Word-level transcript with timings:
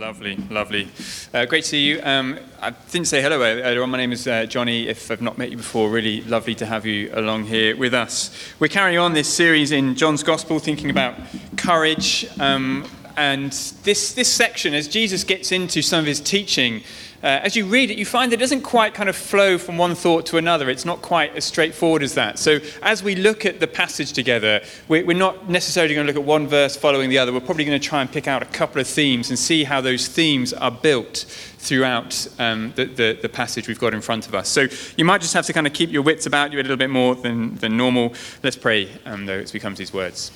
Lovely, 0.00 0.36
lovely. 0.48 0.88
Uh, 1.34 1.44
great 1.44 1.62
to 1.62 1.68
see 1.68 1.82
you. 1.82 2.00
Um, 2.02 2.38
I 2.62 2.70
didn't 2.70 3.06
say 3.06 3.20
hello 3.20 3.42
earlier 3.42 3.82
on. 3.82 3.90
My 3.90 3.98
name 3.98 4.12
is 4.12 4.26
uh, 4.26 4.46
Johnny. 4.46 4.88
If 4.88 5.10
I've 5.10 5.20
not 5.20 5.36
met 5.36 5.50
you 5.50 5.58
before, 5.58 5.90
really 5.90 6.22
lovely 6.22 6.54
to 6.54 6.64
have 6.64 6.86
you 6.86 7.10
along 7.12 7.44
here 7.44 7.76
with 7.76 7.92
us. 7.92 8.34
We're 8.58 8.68
carrying 8.68 8.98
on 8.98 9.12
this 9.12 9.28
series 9.28 9.72
in 9.72 9.96
John's 9.96 10.22
Gospel, 10.22 10.58
thinking 10.58 10.88
about 10.88 11.16
courage. 11.58 12.26
Um, 12.40 12.88
and 13.18 13.52
this, 13.82 14.14
this 14.14 14.32
section, 14.32 14.72
as 14.72 14.88
Jesus 14.88 15.22
gets 15.22 15.52
into 15.52 15.82
some 15.82 16.00
of 16.00 16.06
his 16.06 16.18
teaching, 16.20 16.82
uh, 17.22 17.26
as 17.42 17.54
you 17.54 17.66
read 17.66 17.90
it, 17.90 17.98
you 17.98 18.06
find 18.06 18.32
that 18.32 18.36
it 18.36 18.40
doesn't 18.40 18.62
quite 18.62 18.94
kind 18.94 19.10
of 19.10 19.14
flow 19.14 19.58
from 19.58 19.76
one 19.76 19.94
thought 19.94 20.24
to 20.24 20.38
another. 20.38 20.70
It's 20.70 20.86
not 20.86 21.02
quite 21.02 21.36
as 21.36 21.44
straightforward 21.44 22.02
as 22.02 22.14
that. 22.14 22.38
So, 22.38 22.60
as 22.82 23.02
we 23.02 23.14
look 23.14 23.44
at 23.44 23.60
the 23.60 23.66
passage 23.66 24.14
together, 24.14 24.62
we're, 24.88 25.04
we're 25.04 25.16
not 25.16 25.46
necessarily 25.46 25.94
going 25.94 26.06
to 26.06 26.12
look 26.12 26.20
at 26.20 26.26
one 26.26 26.46
verse 26.46 26.76
following 26.76 27.10
the 27.10 27.18
other. 27.18 27.30
We're 27.30 27.40
probably 27.40 27.66
going 27.66 27.78
to 27.78 27.86
try 27.86 28.00
and 28.00 28.10
pick 28.10 28.26
out 28.26 28.42
a 28.42 28.46
couple 28.46 28.80
of 28.80 28.86
themes 28.86 29.28
and 29.28 29.38
see 29.38 29.64
how 29.64 29.82
those 29.82 30.08
themes 30.08 30.54
are 30.54 30.70
built 30.70 31.26
throughout 31.58 32.26
um, 32.38 32.72
the, 32.76 32.86
the, 32.86 33.18
the, 33.20 33.28
passage 33.28 33.68
we've 33.68 33.78
got 33.78 33.92
in 33.92 34.00
front 34.00 34.26
of 34.26 34.34
us. 34.34 34.48
So, 34.48 34.68
you 34.96 35.04
might 35.04 35.20
just 35.20 35.34
have 35.34 35.44
to 35.44 35.52
kind 35.52 35.66
of 35.66 35.74
keep 35.74 35.90
your 35.90 36.02
wits 36.02 36.24
about 36.24 36.52
you 36.52 36.58
a 36.58 36.62
little 36.62 36.78
bit 36.78 36.88
more 36.88 37.14
than, 37.14 37.54
than 37.56 37.76
normal. 37.76 38.14
Let's 38.42 38.56
pray, 38.56 38.90
um, 39.04 39.26
though, 39.26 39.40
as 39.40 39.52
we 39.52 39.60
come 39.60 39.74
to 39.74 39.78
these 39.78 39.92
words. 39.92 40.32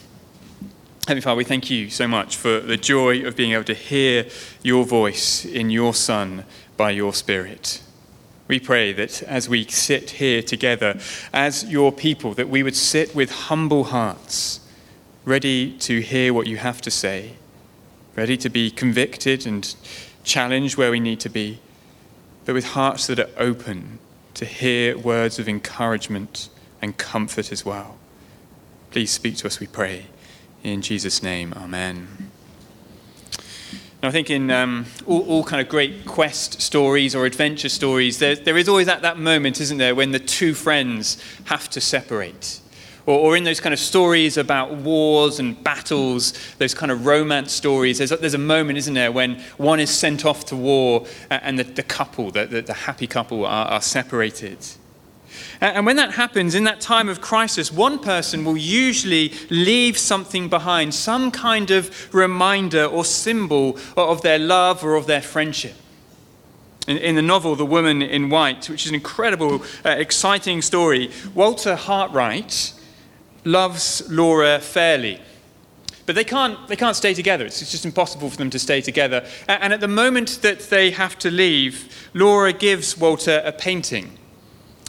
Heavenly 1.07 1.21
Father, 1.21 1.37
we 1.37 1.45
thank 1.45 1.69
you 1.69 1.91
so 1.91 2.09
much 2.09 2.37
for 2.37 2.61
the 2.61 2.79
joy 2.79 3.27
of 3.27 3.37
being 3.37 3.53
able 3.53 3.65
to 3.65 3.75
hear 3.75 4.27
your 4.63 4.87
voice 4.87 5.45
in 5.45 5.69
your 5.69 5.93
Son 5.93 6.47
by 6.77 6.91
your 6.91 7.13
Spirit. 7.13 7.83
We 8.47 8.61
pray 8.61 8.93
that 8.93 9.23
as 9.23 9.49
we 9.49 9.65
sit 9.65 10.11
here 10.11 10.43
together 10.43 10.99
as 11.33 11.65
your 11.65 11.93
people, 11.93 12.35
that 12.35 12.49
we 12.49 12.63
would 12.63 12.77
sit 12.77 13.15
with 13.15 13.31
humble 13.31 13.85
hearts, 13.85 14.61
ready 15.25 15.73
to 15.79 16.01
hear 16.01 16.35
what 16.35 16.47
you 16.47 16.59
have 16.59 16.83
to 16.83 16.91
say, 16.91 17.35
ready 18.17 18.37
to 18.37 18.51
be 18.51 18.71
convicted 18.71 19.47
and 19.47 19.75
challenged 20.25 20.77
where 20.77 20.91
we 20.91 21.01
need 21.01 21.21
to 21.21 21.31
be, 21.31 21.61
but 22.45 22.55
with 22.55 22.67
hearts 22.67 23.07
that 23.07 23.19
are 23.19 23.31
open 23.39 23.99
to 24.35 24.45
hear 24.45 24.99
words 24.99 25.39
of 25.39 25.49
encouragement 25.49 26.51
and 26.83 26.99
comfort 26.99 27.51
as 27.51 27.65
well. 27.65 27.97
Please 28.91 29.11
speak 29.11 29.37
to 29.39 29.47
us, 29.47 29.59
we 29.59 29.67
pray. 29.67 30.07
In 30.63 30.83
Jesus' 30.83 31.23
name, 31.23 31.55
amen. 31.57 32.31
I 34.07 34.11
think 34.11 34.31
in 34.31 34.51
um, 34.51 34.87
all, 35.07 35.23
all, 35.29 35.45
kind 35.45 35.63
of 35.63 35.69
great 35.69 36.05
quest 36.05 36.61
stories 36.61 37.15
or 37.15 37.27
adventure 37.27 37.69
stories, 37.69 38.19
there, 38.19 38.35
there 38.35 38.57
is 38.57 38.69
always 38.69 38.87
that, 38.87 39.03
that 39.03 39.19
moment, 39.19 39.61
isn't 39.61 39.79
there, 39.79 39.95
when 39.95 40.11
the 40.11 40.19
two 40.19 40.55
friends 40.55 41.17
have 41.45 41.69
to 41.71 41.81
separate. 41.81 42.61
Or, 43.07 43.19
or, 43.19 43.37
in 43.37 43.45
those 43.45 43.61
kind 43.61 43.73
of 43.73 43.79
stories 43.79 44.37
about 44.37 44.75
wars 44.75 45.39
and 45.39 45.63
battles, 45.63 46.33
those 46.57 46.75
kind 46.75 46.91
of 46.91 47.07
romance 47.07 47.53
stories, 47.53 47.99
there's, 47.99 48.11
there's 48.11 48.35
a 48.35 48.39
moment, 48.39 48.79
isn't 48.79 48.95
there, 48.95 49.13
when 49.13 49.41
one 49.59 49.79
is 49.79 49.91
sent 49.91 50.25
off 50.25 50.47
to 50.47 50.57
war 50.57 51.07
and 51.31 51.59
the, 51.59 51.65
the 51.65 51.83
couple, 51.83 52.31
the, 52.31 52.47
the, 52.47 52.63
the 52.63 52.73
happy 52.73 53.07
couple, 53.07 53.45
are, 53.45 53.67
are 53.67 53.83
separated. 53.83 54.59
And 55.61 55.87
when 55.87 55.97
that 55.97 56.13
happens, 56.13 56.55
in 56.55 56.65
that 56.65 56.81
time 56.81 57.09
of 57.09 57.21
crisis, 57.21 57.73
one 57.73 57.99
person 57.99 58.45
will 58.45 58.57
usually 58.57 59.33
leave 59.51 59.97
something 59.97 60.49
behind, 60.49 60.95
some 60.95 61.31
kind 61.31 61.71
of 61.71 62.15
reminder 62.15 62.85
or 62.85 63.05
symbol 63.05 63.79
of 63.97 64.23
their 64.23 64.39
love 64.39 64.85
or 64.85 64.95
of 64.97 65.07
their 65.07 65.23
friendship. 65.23 65.75
In, 66.87 67.15
the 67.15 67.23
novel 67.23 67.57
The 67.57 67.65
Woman 67.65 68.03
in 68.03 68.29
White, 68.29 68.69
which 68.69 68.85
is 68.85 68.91
an 68.91 68.95
incredible, 68.95 69.63
uh, 69.87 69.91
exciting 69.91 70.61
story, 70.61 71.11
Walter 71.35 71.77
Hartright 71.77 72.79
loves 73.45 74.03
Laura 74.11 74.59
Fairlie. 74.61 75.21
But 76.07 76.15
they 76.15 76.25
can't, 76.25 76.69
they 76.69 76.77
can't 76.77 76.97
stay 76.97 77.15
together. 77.15 77.47
It's 77.47 77.71
just 77.71 77.87
impossible 77.87 78.29
for 78.29 78.37
them 78.37 78.51
to 78.51 78.59
stay 78.59 78.83
together. 78.83 79.27
And 79.49 79.73
at 79.73 79.81
the 79.81 79.89
moment 79.89 80.41
that 80.43 80.61
they 80.69 80.91
have 80.91 81.19
to 81.21 81.31
leave, 81.31 82.09
Laura 82.13 82.53
gives 82.53 82.99
Walter 82.99 83.43
a 83.45 83.53
painting 83.53 84.19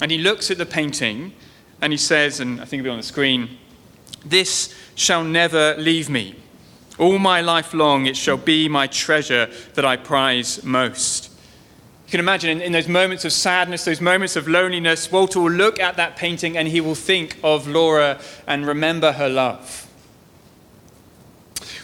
and 0.02 0.12
he 0.12 0.18
looks 0.18 0.52
at 0.52 0.58
the 0.58 0.66
painting 0.66 1.34
and 1.82 1.94
he 1.94 1.98
says, 1.98 2.40
and 2.40 2.62
I 2.62 2.66
think 2.66 2.82
it'll 2.82 2.86
be 2.86 2.90
on 2.92 2.98
the 2.98 3.04
screen, 3.04 3.58
This 4.26 4.74
shall 4.96 5.24
never 5.24 5.76
leave 5.78 6.10
me. 6.10 6.36
All 6.98 7.20
my 7.20 7.42
life 7.42 7.74
long 7.74 8.06
it 8.06 8.16
shall 8.16 8.38
be 8.38 8.70
my 8.70 8.88
treasure 8.88 9.50
that 9.74 9.86
I 9.86 9.98
prize 9.98 10.64
most. 10.64 11.32
You 12.06 12.12
can 12.12 12.20
imagine 12.20 12.50
in, 12.50 12.62
in, 12.62 12.72
those 12.72 12.88
moments 12.88 13.26
of 13.26 13.34
sadness, 13.34 13.84
those 13.84 14.00
moments 14.00 14.36
of 14.36 14.48
loneliness, 14.48 15.12
Walter 15.12 15.40
will 15.40 15.52
look 15.52 15.80
at 15.80 15.98
that 15.98 16.16
painting 16.16 16.56
and 16.56 16.68
he 16.68 16.80
will 16.80 16.96
think 16.96 17.38
of 17.44 17.68
Laura 17.68 18.20
and 18.48 18.66
remember 18.66 19.12
her 19.14 19.28
love. 19.28 19.85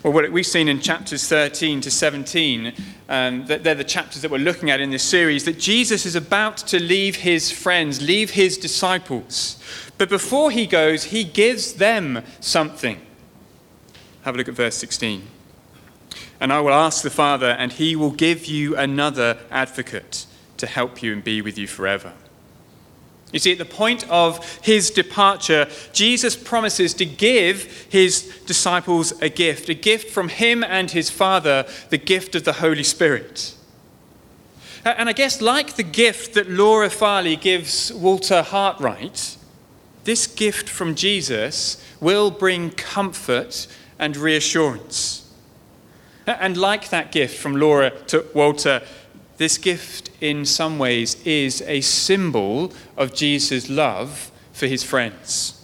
Well, 0.03 0.13
what 0.13 0.31
we've 0.31 0.47
seen 0.47 0.67
in 0.67 0.79
chapters 0.79 1.27
13 1.27 1.81
to 1.81 1.91
17, 1.91 2.73
um, 3.07 3.45
that 3.45 3.63
they're 3.63 3.75
the 3.75 3.83
chapters 3.83 4.23
that 4.23 4.31
we're 4.31 4.39
looking 4.39 4.71
at 4.71 4.81
in 4.81 4.89
this 4.89 5.03
series, 5.03 5.45
that 5.45 5.59
Jesus 5.59 6.07
is 6.07 6.15
about 6.15 6.57
to 6.57 6.81
leave 6.81 7.17
his 7.17 7.51
friends, 7.51 8.01
leave 8.01 8.31
his 8.31 8.57
disciples. 8.57 9.61
But 9.99 10.09
before 10.09 10.49
he 10.49 10.65
goes, 10.65 11.03
he 11.03 11.23
gives 11.23 11.73
them 11.73 12.23
something. 12.39 12.99
Have 14.23 14.33
a 14.33 14.37
look 14.39 14.47
at 14.47 14.55
verse 14.55 14.75
16. 14.75 15.21
And 16.39 16.51
I 16.51 16.61
will 16.61 16.73
ask 16.73 17.03
the 17.03 17.11
Father, 17.11 17.51
and 17.51 17.71
he 17.71 17.95
will 17.95 18.09
give 18.09 18.47
you 18.47 18.75
another 18.75 19.37
advocate 19.51 20.25
to 20.57 20.65
help 20.65 21.03
you 21.03 21.13
and 21.13 21.23
be 21.23 21.43
with 21.43 21.59
you 21.59 21.67
forever. 21.67 22.13
You 23.31 23.39
see, 23.39 23.53
at 23.53 23.57
the 23.57 23.65
point 23.65 24.09
of 24.09 24.59
his 24.61 24.91
departure, 24.91 25.67
Jesus 25.93 26.35
promises 26.35 26.93
to 26.95 27.05
give 27.05 27.87
his 27.89 28.23
disciples 28.45 29.13
a 29.21 29.29
gift, 29.29 29.69
a 29.69 29.73
gift 29.73 30.09
from 30.11 30.29
him 30.29 30.63
and 30.63 30.91
his 30.91 31.09
Father, 31.09 31.65
the 31.89 31.97
gift 31.97 32.35
of 32.35 32.43
the 32.43 32.53
Holy 32.53 32.83
Spirit. 32.83 33.55
And 34.83 35.07
I 35.07 35.13
guess, 35.13 35.41
like 35.41 35.75
the 35.75 35.83
gift 35.83 36.33
that 36.33 36.49
Laura 36.49 36.89
Fairlie 36.89 37.35
gives 37.35 37.93
Walter 37.93 38.41
Hartright, 38.41 39.37
this 40.03 40.25
gift 40.25 40.67
from 40.67 40.95
Jesus 40.95 41.83
will 41.99 42.31
bring 42.31 42.71
comfort 42.71 43.67
and 43.99 44.17
reassurance. 44.17 45.31
And 46.25 46.57
like 46.57 46.89
that 46.89 47.11
gift 47.11 47.37
from 47.37 47.55
Laura 47.55 47.91
to 48.07 48.25
Walter, 48.33 48.81
this 49.37 49.57
gift, 49.57 50.09
in 50.19 50.45
some 50.45 50.79
ways, 50.79 51.21
is 51.25 51.61
a 51.63 51.81
symbol 51.81 52.73
of 53.01 53.13
Jesus' 53.13 53.69
love 53.69 54.31
for 54.53 54.67
his 54.67 54.83
friends. 54.83 55.57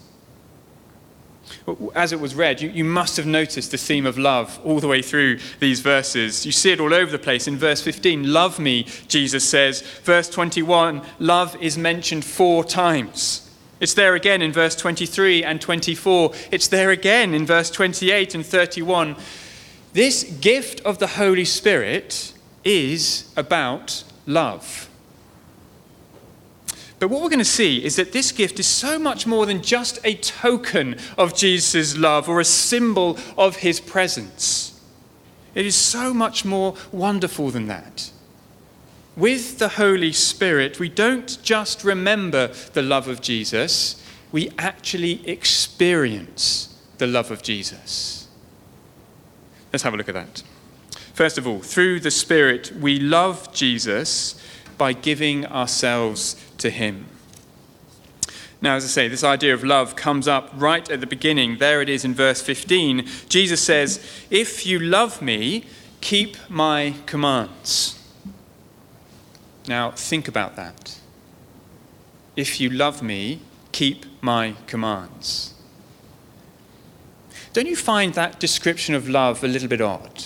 As 1.93 2.13
it 2.13 2.19
was 2.19 2.33
read, 2.33 2.61
you, 2.61 2.69
you 2.69 2.85
must 2.85 3.17
have 3.17 3.25
noticed 3.25 3.71
the 3.71 3.77
theme 3.77 4.05
of 4.05 4.17
love 4.17 4.59
all 4.63 4.79
the 4.79 4.87
way 4.87 5.01
through 5.01 5.39
these 5.59 5.81
verses. 5.81 6.45
You 6.45 6.53
see 6.53 6.71
it 6.71 6.79
all 6.79 6.93
over 6.93 7.11
the 7.11 7.19
place. 7.19 7.47
In 7.47 7.57
verse 7.57 7.81
15, 7.81 8.31
love 8.31 8.57
me, 8.57 8.83
Jesus 9.07 9.47
says. 9.47 9.81
Verse 9.81 10.29
21, 10.29 11.01
love 11.19 11.57
is 11.61 11.77
mentioned 11.77 12.23
four 12.23 12.63
times. 12.63 13.43
It's 13.79 13.93
there 13.93 14.15
again 14.15 14.41
in 14.41 14.51
verse 14.53 14.75
23 14.75 15.43
and 15.43 15.61
24. 15.61 16.31
It's 16.51 16.69
there 16.69 16.89
again 16.89 17.33
in 17.33 17.45
verse 17.45 17.69
28 17.69 18.33
and 18.33 18.45
31. 18.45 19.15
This 19.93 20.23
gift 20.23 20.79
of 20.81 20.99
the 20.99 21.07
Holy 21.07 21.45
Spirit 21.45 22.33
is 22.63 23.31
about 23.35 24.03
love. 24.25 24.86
But 26.99 27.09
what 27.09 27.21
we're 27.21 27.29
going 27.29 27.39
to 27.39 27.45
see 27.45 27.83
is 27.83 27.95
that 27.97 28.11
this 28.11 28.31
gift 28.31 28.59
is 28.59 28.65
so 28.65 28.97
much 28.97 29.27
more 29.27 29.45
than 29.45 29.61
just 29.61 29.99
a 30.03 30.15
token 30.15 30.97
of 31.17 31.35
Jesus' 31.35 31.95
love 31.95 32.27
or 32.27 32.39
a 32.39 32.45
symbol 32.45 33.17
of 33.37 33.57
his 33.57 33.79
presence. 33.79 34.79
It 35.53 35.65
is 35.65 35.75
so 35.75 36.13
much 36.13 36.43
more 36.43 36.75
wonderful 36.91 37.51
than 37.51 37.67
that. 37.67 38.11
With 39.15 39.57
the 39.59 39.69
Holy 39.69 40.11
Spirit, 40.11 40.79
we 40.79 40.89
don't 40.89 41.37
just 41.41 41.83
remember 41.83 42.47
the 42.73 42.83
love 42.83 43.07
of 43.07 43.21
Jesus, 43.21 44.03
we 44.31 44.51
actually 44.57 45.27
experience 45.27 46.75
the 46.97 47.07
love 47.07 47.31
of 47.31 47.41
Jesus. 47.41 48.27
Let's 49.73 49.83
have 49.83 49.93
a 49.93 49.97
look 49.97 50.09
at 50.09 50.15
that. 50.15 50.43
First 51.13 51.39
of 51.39 51.47
all, 51.47 51.59
through 51.61 52.01
the 52.01 52.11
Spirit, 52.11 52.71
we 52.79 52.99
love 52.99 53.51
Jesus 53.51 54.36
by 54.77 54.93
giving 54.93 55.45
ourselves 55.45 56.35
to 56.57 56.69
Him. 56.69 57.07
Now, 58.61 58.75
as 58.75 58.83
I 58.85 58.87
say, 58.87 59.07
this 59.07 59.23
idea 59.23 59.53
of 59.53 59.63
love 59.63 59.95
comes 59.95 60.27
up 60.27 60.49
right 60.55 60.89
at 60.89 60.99
the 60.99 61.07
beginning. 61.07 61.59
There 61.59 61.81
it 61.81 61.89
is 61.89 62.03
in 62.03 62.15
verse 62.15 62.41
15. 62.41 63.07
Jesus 63.29 63.61
says, 63.61 64.03
If 64.31 64.65
you 64.65 64.79
love 64.79 65.21
me, 65.21 65.65
keep 66.01 66.37
my 66.49 66.95
commands. 67.05 67.99
Now, 69.67 69.91
think 69.91 70.27
about 70.27 70.55
that. 70.55 70.99
If 72.35 72.59
you 72.59 72.69
love 72.69 73.03
me, 73.03 73.41
keep 73.71 74.05
my 74.21 74.55
commands. 74.65 75.53
Don't 77.53 77.67
you 77.67 77.75
find 77.75 78.13
that 78.13 78.39
description 78.39 78.95
of 78.95 79.09
love 79.09 79.43
a 79.43 79.47
little 79.47 79.67
bit 79.67 79.81
odd? 79.81 80.25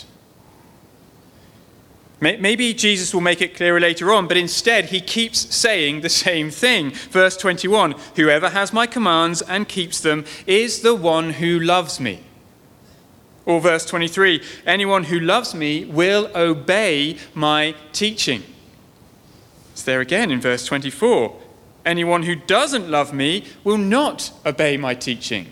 Maybe 2.21 2.75
Jesus 2.75 3.15
will 3.15 3.21
make 3.21 3.41
it 3.41 3.55
clearer 3.55 3.79
later 3.79 4.13
on, 4.13 4.27
but 4.27 4.37
instead 4.37 4.85
he 4.85 5.01
keeps 5.01 5.53
saying 5.53 6.01
the 6.01 6.09
same 6.09 6.51
thing. 6.51 6.91
Verse 6.91 7.35
21 7.35 7.95
Whoever 8.15 8.49
has 8.49 8.71
my 8.71 8.85
commands 8.85 9.41
and 9.41 9.67
keeps 9.67 9.99
them 9.99 10.25
is 10.45 10.81
the 10.81 10.93
one 10.93 11.31
who 11.31 11.59
loves 11.59 11.99
me. 11.99 12.21
Or 13.47 13.59
verse 13.59 13.87
23 13.87 14.39
anyone 14.67 15.05
who 15.05 15.19
loves 15.19 15.55
me 15.55 15.85
will 15.85 16.29
obey 16.35 17.17
my 17.33 17.73
teaching. 17.91 18.43
It's 19.71 19.81
there 19.81 19.99
again 19.99 20.29
in 20.29 20.39
verse 20.39 20.63
24. 20.65 21.35
Anyone 21.87 22.21
who 22.21 22.35
doesn't 22.35 22.87
love 22.87 23.13
me 23.13 23.45
will 23.63 23.79
not 23.79 24.31
obey 24.45 24.77
my 24.77 24.93
teaching. 24.93 25.47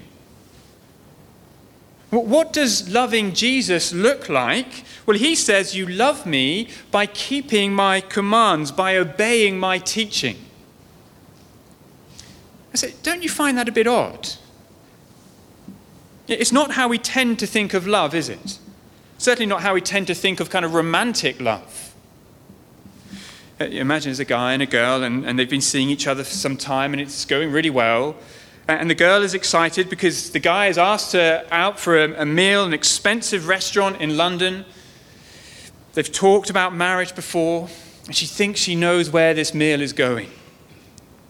What 2.09 2.53
does 2.53 2.89
loving 2.89 3.33
Jesus 3.33 3.93
look 3.93 4.29
like? 4.29 4.83
Well, 5.05 5.17
he 5.17 5.35
says, 5.35 5.75
You 5.75 5.85
love 5.87 6.25
me 6.25 6.69
by 6.89 7.05
keeping 7.05 7.73
my 7.73 8.01
commands, 8.01 8.71
by 8.71 8.97
obeying 8.97 9.59
my 9.59 9.77
teaching. 9.77 10.37
I 12.73 12.77
say, 12.77 12.95
Don't 13.03 13.21
you 13.21 13.29
find 13.29 13.57
that 13.59 13.69
a 13.69 13.71
bit 13.71 13.85
odd? 13.85 14.29
It's 16.27 16.51
not 16.51 16.71
how 16.71 16.87
we 16.87 16.97
tend 16.97 17.39
to 17.39 17.47
think 17.47 17.73
of 17.73 17.87
love, 17.87 18.15
is 18.15 18.29
it? 18.29 18.59
Certainly 19.17 19.47
not 19.47 19.61
how 19.61 19.73
we 19.73 19.81
tend 19.81 20.07
to 20.07 20.15
think 20.15 20.39
of 20.39 20.49
kind 20.49 20.63
of 20.63 20.73
romantic 20.73 21.39
love. 21.41 21.93
Uh, 23.59 23.65
imagine 23.65 24.09
there's 24.09 24.19
a 24.19 24.25
guy 24.25 24.53
and 24.53 24.61
a 24.61 24.67
girl, 24.67 25.03
and, 25.03 25.25
and 25.25 25.37
they've 25.37 25.49
been 25.49 25.59
seeing 25.59 25.89
each 25.89 26.07
other 26.07 26.23
for 26.23 26.33
some 26.33 26.55
time, 26.55 26.93
and 26.93 27.01
it's 27.01 27.25
going 27.25 27.51
really 27.51 27.69
well. 27.69 28.15
And 28.69 28.87
the 28.87 28.95
girl 28.95 29.23
is 29.23 29.33
excited 29.33 29.89
because 29.89 30.29
the 30.29 30.37
guy 30.37 30.67
has 30.67 30.77
asked 30.77 31.13
her 31.13 31.43
out 31.49 31.79
for 31.79 31.97
a, 31.97 32.21
a 32.21 32.25
meal, 32.25 32.63
an 32.63 32.71
expensive 32.71 33.47
restaurant 33.47 33.99
in 33.99 34.15
London. 34.15 34.63
They've 35.93 36.11
talked 36.11 36.51
about 36.51 36.75
marriage 36.75 37.15
before, 37.15 37.67
and 38.05 38.15
she 38.15 38.27
thinks 38.27 38.59
she 38.59 38.75
knows 38.75 39.09
where 39.09 39.33
this 39.33 39.55
meal 39.55 39.81
is 39.81 39.91
going. 39.91 40.29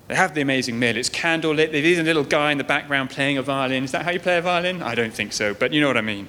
They 0.10 0.16
have 0.16 0.36
the 0.36 0.42
amazing 0.42 0.80
meal. 0.80 0.98
It's 0.98 1.10
candlelit. 1.10 1.72
There's 1.72 2.00
a 2.00 2.04
little 2.04 2.26
guy 2.26 2.52
in 2.52 2.58
the 2.58 2.66
background 2.66 3.10
playing 3.10 3.38
a 3.38 3.42
violin. 3.42 3.86
Is 3.86 3.94
that 3.94 4.04
how 4.04 4.12
you 4.12 4.20
play 4.20 4.38
a 4.38 4.42
violin? 4.42 4.84
I 4.84 4.94
don't 4.94 5.14
think 5.14 5.32
so, 5.32 5.54
but 5.54 5.72
you 5.72 5.80
know 5.80 5.88
what 5.88 5.96
I 5.96 6.02
mean. 6.02 6.28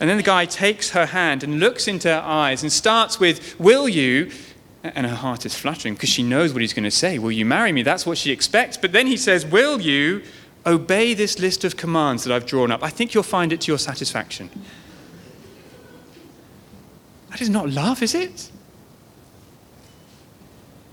And 0.00 0.10
then 0.10 0.18
the 0.18 0.22
guy 0.22 0.44
takes 0.44 0.90
her 0.90 1.06
hand 1.06 1.42
and 1.42 1.60
looks 1.60 1.88
into 1.88 2.08
her 2.08 2.20
eyes 2.22 2.62
and 2.62 2.70
starts 2.70 3.18
with, 3.18 3.58
Will 3.58 3.88
you? 3.88 4.30
And 4.94 5.06
her 5.06 5.14
heart 5.14 5.46
is 5.46 5.54
fluttering 5.54 5.94
because 5.94 6.08
she 6.08 6.22
knows 6.22 6.52
what 6.52 6.62
he's 6.62 6.72
going 6.72 6.84
to 6.84 6.90
say. 6.90 7.18
Will 7.18 7.32
you 7.32 7.44
marry 7.44 7.72
me? 7.72 7.82
That's 7.82 8.06
what 8.06 8.18
she 8.18 8.30
expects. 8.30 8.76
But 8.76 8.92
then 8.92 9.06
he 9.06 9.16
says, 9.16 9.44
Will 9.44 9.80
you 9.80 10.22
obey 10.64 11.14
this 11.14 11.38
list 11.38 11.64
of 11.64 11.76
commands 11.76 12.24
that 12.24 12.32
I've 12.32 12.46
drawn 12.46 12.70
up? 12.70 12.82
I 12.82 12.90
think 12.90 13.14
you'll 13.14 13.22
find 13.22 13.52
it 13.52 13.60
to 13.62 13.72
your 13.72 13.78
satisfaction. 13.78 14.50
That 17.30 17.40
is 17.40 17.50
not 17.50 17.68
love, 17.68 18.02
is 18.02 18.14
it? 18.14 18.50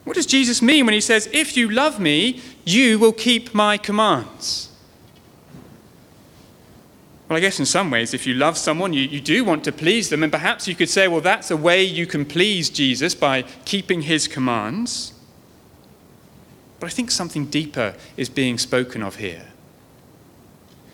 What 0.03 0.15
does 0.15 0.25
Jesus 0.25 0.61
mean 0.61 0.85
when 0.85 0.93
he 0.93 1.01
says, 1.01 1.29
If 1.31 1.55
you 1.55 1.69
love 1.69 1.99
me, 1.99 2.41
you 2.65 2.99
will 2.99 3.13
keep 3.13 3.53
my 3.53 3.77
commands? 3.77 4.72
Well, 7.33 7.39
I 7.39 7.41
guess 7.41 7.59
in 7.59 7.65
some 7.65 7.89
ways, 7.89 8.13
if 8.13 8.27
you 8.27 8.35
love 8.35 8.59
someone, 8.59 8.93
you, 8.93 9.01
you 9.01 9.19
do 9.19 9.43
want 9.43 9.63
to 9.63 9.71
please 9.71 10.09
them, 10.09 10.21
and 10.21 10.31
perhaps 10.31 10.67
you 10.67 10.75
could 10.75 10.87
say, 10.87 11.07
well, 11.07 11.19
that's 11.19 11.49
a 11.49 11.57
way 11.57 11.83
you 11.83 12.05
can 12.05 12.25
please 12.25 12.69
Jesus 12.69 13.15
by 13.15 13.41
keeping 13.65 14.03
his 14.03 14.27
commands. 14.27 15.13
But 16.79 16.87
I 16.87 16.89
think 16.91 17.09
something 17.09 17.47
deeper 17.47 17.95
is 18.17 18.29
being 18.29 18.59
spoken 18.59 19.01
of 19.01 19.15
here. 19.15 19.47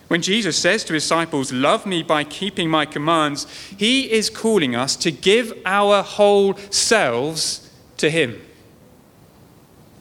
When 0.08 0.22
Jesus 0.22 0.56
says 0.56 0.82
to 0.84 0.94
his 0.94 1.02
disciples, 1.02 1.52
Love 1.52 1.84
me 1.84 2.02
by 2.02 2.24
keeping 2.24 2.70
my 2.70 2.86
commands, 2.86 3.46
he 3.76 4.10
is 4.10 4.30
calling 4.30 4.74
us 4.74 4.96
to 4.96 5.10
give 5.12 5.52
our 5.66 6.02
whole 6.02 6.56
selves 6.70 7.70
to 7.98 8.08
him 8.08 8.40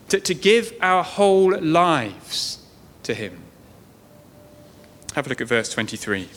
to, 0.09 0.19
to 0.19 0.33
give 0.33 0.73
our 0.81 1.03
whole 1.03 1.59
lives 1.59 2.59
to 3.03 3.13
Him. 3.13 3.41
Have 5.19 5.25
a 5.25 5.31
look 5.31 5.41
at 5.41 5.49
verse 5.49 5.67
23. 5.67 6.29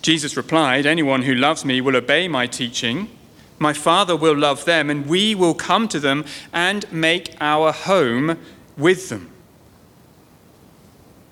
Jesus 0.00 0.34
replied, 0.34 0.86
Anyone 0.86 1.24
who 1.24 1.34
loves 1.34 1.62
me 1.62 1.78
will 1.82 1.94
obey 1.94 2.26
my 2.26 2.46
teaching. 2.46 3.10
My 3.58 3.74
Father 3.74 4.16
will 4.16 4.34
love 4.34 4.64
them, 4.64 4.88
and 4.88 5.06
we 5.06 5.34
will 5.34 5.52
come 5.52 5.88
to 5.88 6.00
them 6.00 6.24
and 6.54 6.90
make 6.90 7.36
our 7.38 7.70
home 7.70 8.38
with 8.78 9.10
them. 9.10 9.30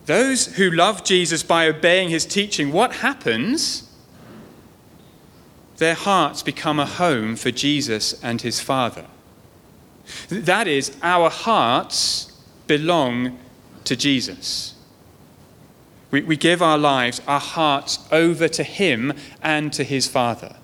Those 0.05 0.55
who 0.57 0.71
love 0.71 1.03
Jesus 1.03 1.43
by 1.43 1.67
obeying 1.67 2.11
his 2.11 2.27
teaching, 2.27 2.73
what 2.73 2.97
happens? 2.97 3.91
Their 5.79 5.95
hearts 5.95 6.43
become 6.43 6.79
a 6.79 6.85
home 6.85 7.37
for 7.37 7.51
Jesus 7.51 8.23
and 8.23 8.43
his 8.43 8.61
Father. 8.61 9.07
That 10.29 10.69
is, 10.69 10.95
our 11.03 11.31
hearts 11.31 12.39
belong 12.67 13.39
to 13.85 13.97
Jesus. 13.97 14.75
We, 16.11 16.23
we 16.23 16.37
give 16.37 16.61
our 16.61 16.79
lives, 16.79 17.21
our 17.27 17.41
hearts 17.41 18.07
over 18.11 18.49
to 18.49 18.63
Him 18.63 19.13
and 19.43 19.73
to 19.73 19.85
His 19.85 20.07
Father. 20.07 20.57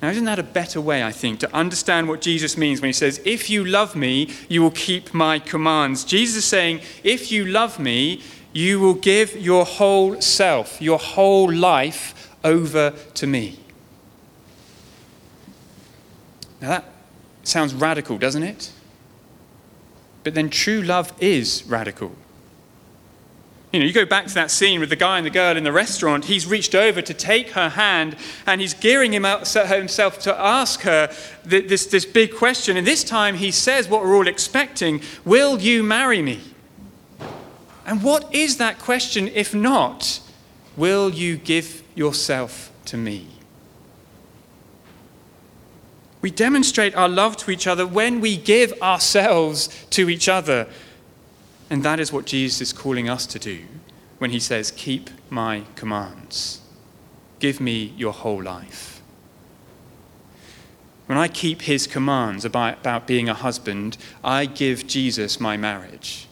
Now, 0.00 0.10
isn't 0.10 0.24
that 0.26 0.38
a 0.38 0.44
better 0.44 0.80
way, 0.80 1.02
I 1.02 1.10
think, 1.10 1.40
to 1.40 1.52
understand 1.52 2.08
what 2.08 2.20
Jesus 2.20 2.56
means 2.56 2.80
when 2.80 2.88
he 2.88 2.92
says, 2.92 3.20
If 3.24 3.50
you 3.50 3.64
love 3.64 3.96
me, 3.96 4.30
you 4.48 4.62
will 4.62 4.70
keep 4.70 5.12
my 5.12 5.40
commands? 5.40 6.04
Jesus 6.04 6.36
is 6.36 6.44
saying, 6.44 6.80
If 7.02 7.32
you 7.32 7.44
love 7.44 7.80
me, 7.80 8.22
you 8.52 8.78
will 8.78 8.94
give 8.94 9.36
your 9.36 9.64
whole 9.64 10.20
self, 10.20 10.80
your 10.80 10.98
whole 10.98 11.52
life 11.52 12.36
over 12.44 12.90
to 13.14 13.26
me. 13.26 13.58
Now 16.60 16.68
that 16.68 16.84
sounds 17.42 17.74
radical, 17.74 18.18
doesn't 18.18 18.42
it? 18.42 18.72
But 20.22 20.34
then 20.34 20.48
true 20.48 20.82
love 20.82 21.12
is 21.20 21.64
radical. 21.66 22.12
You 23.72 23.80
know, 23.80 23.86
you 23.86 23.92
go 23.92 24.06
back 24.06 24.26
to 24.26 24.34
that 24.34 24.50
scene 24.50 24.80
with 24.80 24.88
the 24.88 24.96
guy 24.96 25.18
and 25.18 25.26
the 25.26 25.30
girl 25.30 25.54
in 25.56 25.62
the 25.62 25.72
restaurant. 25.72 26.24
He's 26.24 26.46
reached 26.46 26.74
over 26.74 27.02
to 27.02 27.12
take 27.12 27.50
her 27.50 27.68
hand 27.68 28.16
and 28.46 28.62
he's 28.62 28.72
gearing 28.72 29.12
himself 29.12 30.18
to 30.20 30.40
ask 30.40 30.80
her 30.82 31.12
this, 31.44 31.86
this 31.86 32.06
big 32.06 32.34
question. 32.34 32.78
And 32.78 32.86
this 32.86 33.04
time 33.04 33.34
he 33.34 33.50
says 33.50 33.86
what 33.86 34.02
we're 34.02 34.16
all 34.16 34.28
expecting 34.28 35.02
Will 35.24 35.60
you 35.60 35.82
marry 35.82 36.22
me? 36.22 36.40
And 37.84 38.02
what 38.02 38.34
is 38.34 38.56
that 38.56 38.78
question 38.78 39.28
if 39.28 39.54
not, 39.54 40.20
Will 40.76 41.10
you 41.10 41.36
give 41.36 41.82
yourself 41.96 42.70
to 42.84 42.96
me? 42.96 43.26
We 46.20 46.30
demonstrate 46.30 46.94
our 46.94 47.08
love 47.08 47.36
to 47.38 47.50
each 47.50 47.66
other 47.66 47.86
when 47.86 48.20
we 48.20 48.36
give 48.36 48.72
ourselves 48.80 49.68
to 49.90 50.08
each 50.08 50.28
other. 50.28 50.68
And 51.70 51.82
that 51.82 52.00
is 52.00 52.12
what 52.12 52.24
Jesus 52.24 52.60
is 52.60 52.72
calling 52.72 53.08
us 53.08 53.26
to 53.26 53.38
do 53.38 53.64
when 54.18 54.30
he 54.30 54.40
says, 54.40 54.70
Keep 54.70 55.10
my 55.30 55.64
commands. 55.74 56.60
Give 57.40 57.60
me 57.60 57.94
your 57.96 58.12
whole 58.12 58.42
life. 58.42 59.00
When 61.06 61.16
I 61.16 61.28
keep 61.28 61.62
his 61.62 61.86
commands 61.86 62.44
about, 62.44 63.06
being 63.06 63.28
a 63.28 63.34
husband, 63.34 63.96
I 64.22 64.44
give 64.44 64.86
Jesus 64.86 65.40
my 65.40 65.56
marriage. 65.56 66.28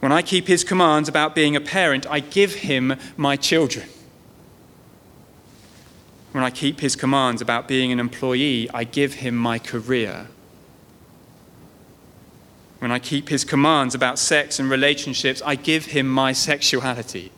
When 0.00 0.12
I 0.12 0.20
keep 0.20 0.48
his 0.48 0.64
commands 0.64 1.08
about 1.08 1.34
being 1.34 1.56
a 1.56 1.62
parent, 1.62 2.06
I 2.10 2.20
give 2.20 2.56
him 2.56 2.94
my 3.16 3.36
children. 3.36 3.88
When 6.32 6.44
I 6.44 6.50
keep 6.50 6.80
his 6.80 6.94
commands 6.94 7.40
about 7.40 7.68
being 7.68 7.90
an 7.90 8.00
employee, 8.00 8.68
I 8.74 8.84
give 8.84 9.14
him 9.14 9.34
my 9.34 9.58
career. 9.58 10.28
When 12.78 12.90
I 12.90 12.98
keep 12.98 13.28
his 13.28 13.44
commands 13.44 13.94
about 13.94 14.18
sex 14.18 14.58
and 14.58 14.68
relationships, 14.68 15.40
I 15.44 15.54
give 15.54 15.86
him 15.86 16.08
my 16.08 16.32
sexuality. 16.32 17.32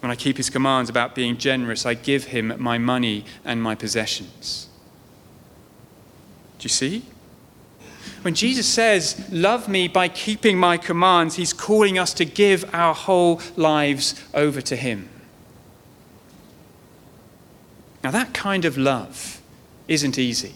When 0.00 0.10
I 0.10 0.16
keep 0.16 0.36
his 0.36 0.50
commands 0.50 0.90
about 0.90 1.14
being 1.14 1.38
generous, 1.38 1.86
I 1.86 1.94
give 1.94 2.24
him 2.24 2.54
my 2.58 2.76
money 2.78 3.24
and 3.44 3.62
my 3.62 3.74
possessions. 3.74 4.68
Do 6.58 6.64
you 6.64 6.68
see? 6.68 7.02
When 8.22 8.34
Jesus 8.34 8.66
says, 8.66 9.28
Love 9.30 9.68
me 9.68 9.88
by 9.88 10.08
keeping 10.08 10.58
my 10.58 10.76
commands, 10.76 11.36
he's 11.36 11.52
calling 11.52 11.98
us 11.98 12.14
to 12.14 12.24
give 12.24 12.64
our 12.74 12.94
whole 12.94 13.40
lives 13.56 14.22
over 14.32 14.60
to 14.62 14.76
him. 14.76 15.08
Now, 18.02 18.10
that 18.10 18.34
kind 18.34 18.64
of 18.64 18.76
love 18.76 19.40
isn't 19.88 20.18
easy. 20.18 20.54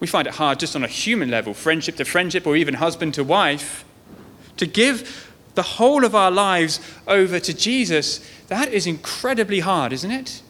We 0.00 0.06
find 0.06 0.26
it 0.26 0.34
hard 0.34 0.58
just 0.58 0.74
on 0.74 0.82
a 0.82 0.88
human 0.88 1.30
level, 1.30 1.54
friendship 1.54 1.96
to 1.96 2.04
friendship, 2.04 2.46
or 2.46 2.56
even 2.56 2.74
husband 2.74 3.14
to 3.14 3.24
wife. 3.24 3.84
To 4.56 4.66
give 4.66 5.30
the 5.54 5.62
whole 5.62 6.04
of 6.04 6.14
our 6.14 6.30
lives 6.30 6.80
over 7.06 7.38
to 7.38 7.54
Jesus, 7.54 8.26
that 8.48 8.72
is 8.72 8.86
incredibly 8.86 9.60
hard, 9.60 9.92
isn't 9.92 10.10
it? 10.10 10.42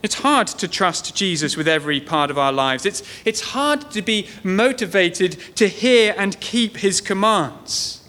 It's 0.00 0.14
hard 0.16 0.46
to 0.46 0.68
trust 0.68 1.16
Jesus 1.16 1.56
with 1.56 1.66
every 1.66 2.00
part 2.00 2.30
of 2.30 2.38
our 2.38 2.52
lives. 2.52 2.86
It's, 2.86 3.02
it's 3.24 3.40
hard 3.40 3.90
to 3.90 4.00
be 4.00 4.28
motivated 4.44 5.32
to 5.56 5.66
hear 5.66 6.14
and 6.16 6.38
keep 6.38 6.76
his 6.76 7.00
commands. 7.00 8.08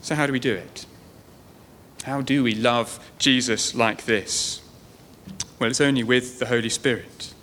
So, 0.00 0.16
how 0.16 0.26
do 0.26 0.32
we 0.32 0.40
do 0.40 0.52
it? 0.52 0.84
How 2.02 2.22
do 2.22 2.42
we 2.42 2.56
love 2.56 2.98
Jesus 3.18 3.72
like 3.72 4.04
this? 4.04 4.61
Well, 5.58 5.70
it's 5.70 5.80
only 5.80 6.02
with 6.02 6.38
the 6.38 6.46
Holy 6.46 6.68
Spirit. 6.68 7.34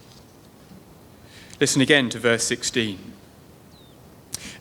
Listen 1.59 1.81
again 1.81 2.09
to 2.09 2.19
verse 2.19 2.43
16. 2.45 2.97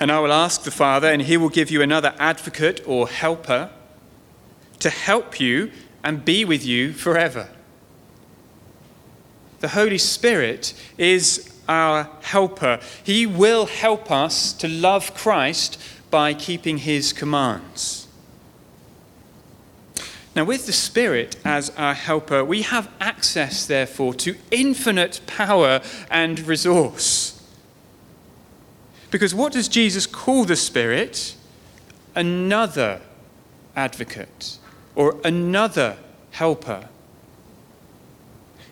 And 0.01 0.11
I 0.11 0.21
will 0.21 0.33
ask 0.33 0.63
the 0.63 0.71
Father, 0.71 1.09
and 1.09 1.23
he 1.23 1.37
will 1.37 1.49
give 1.49 1.71
you 1.71 1.83
another 1.83 2.15
advocate 2.19 2.81
or 2.87 3.09
helper 3.09 3.71
to 4.81 4.91
help 4.91 5.41
you 5.41 5.71
and 6.05 6.25
be 6.25 6.45
with 6.45 6.65
you 6.65 6.93
forever. 6.93 7.49
The 9.61 9.69
Holy 9.69 9.99
Spirit 9.99 10.75
is 10.97 11.53
our 11.69 12.09
helper. 12.23 12.81
He 13.05 13.27
will 13.27 13.67
help 13.67 14.11
us 14.11 14.53
to 14.55 14.69
love 14.69 15.15
Christ 15.15 15.81
by 16.11 16.35
keeping 16.35 16.79
his 16.79 17.13
commands. 17.13 18.08
Now, 20.39 20.45
with 20.45 20.67
the 20.67 20.73
Spirit 20.73 21.37
as 21.45 21.71
our 21.71 21.95
helper, 21.95 22.45
we 22.45 22.63
have 22.63 22.89
access, 23.01 23.67
therefore, 23.67 24.15
to 24.15 24.37
infinite 24.53 25.21
power 25.27 25.81
and 26.13 26.39
resource. 26.47 27.43
Because 29.11 29.35
what 29.35 29.53
does 29.53 29.67
Jesus 29.67 30.07
call 30.07 30.45
the 30.45 30.55
Spirit? 30.55 31.35
Another 32.15 33.01
advocate 33.75 34.59
or 34.95 35.17
another 35.25 35.97
helper. 36.31 36.89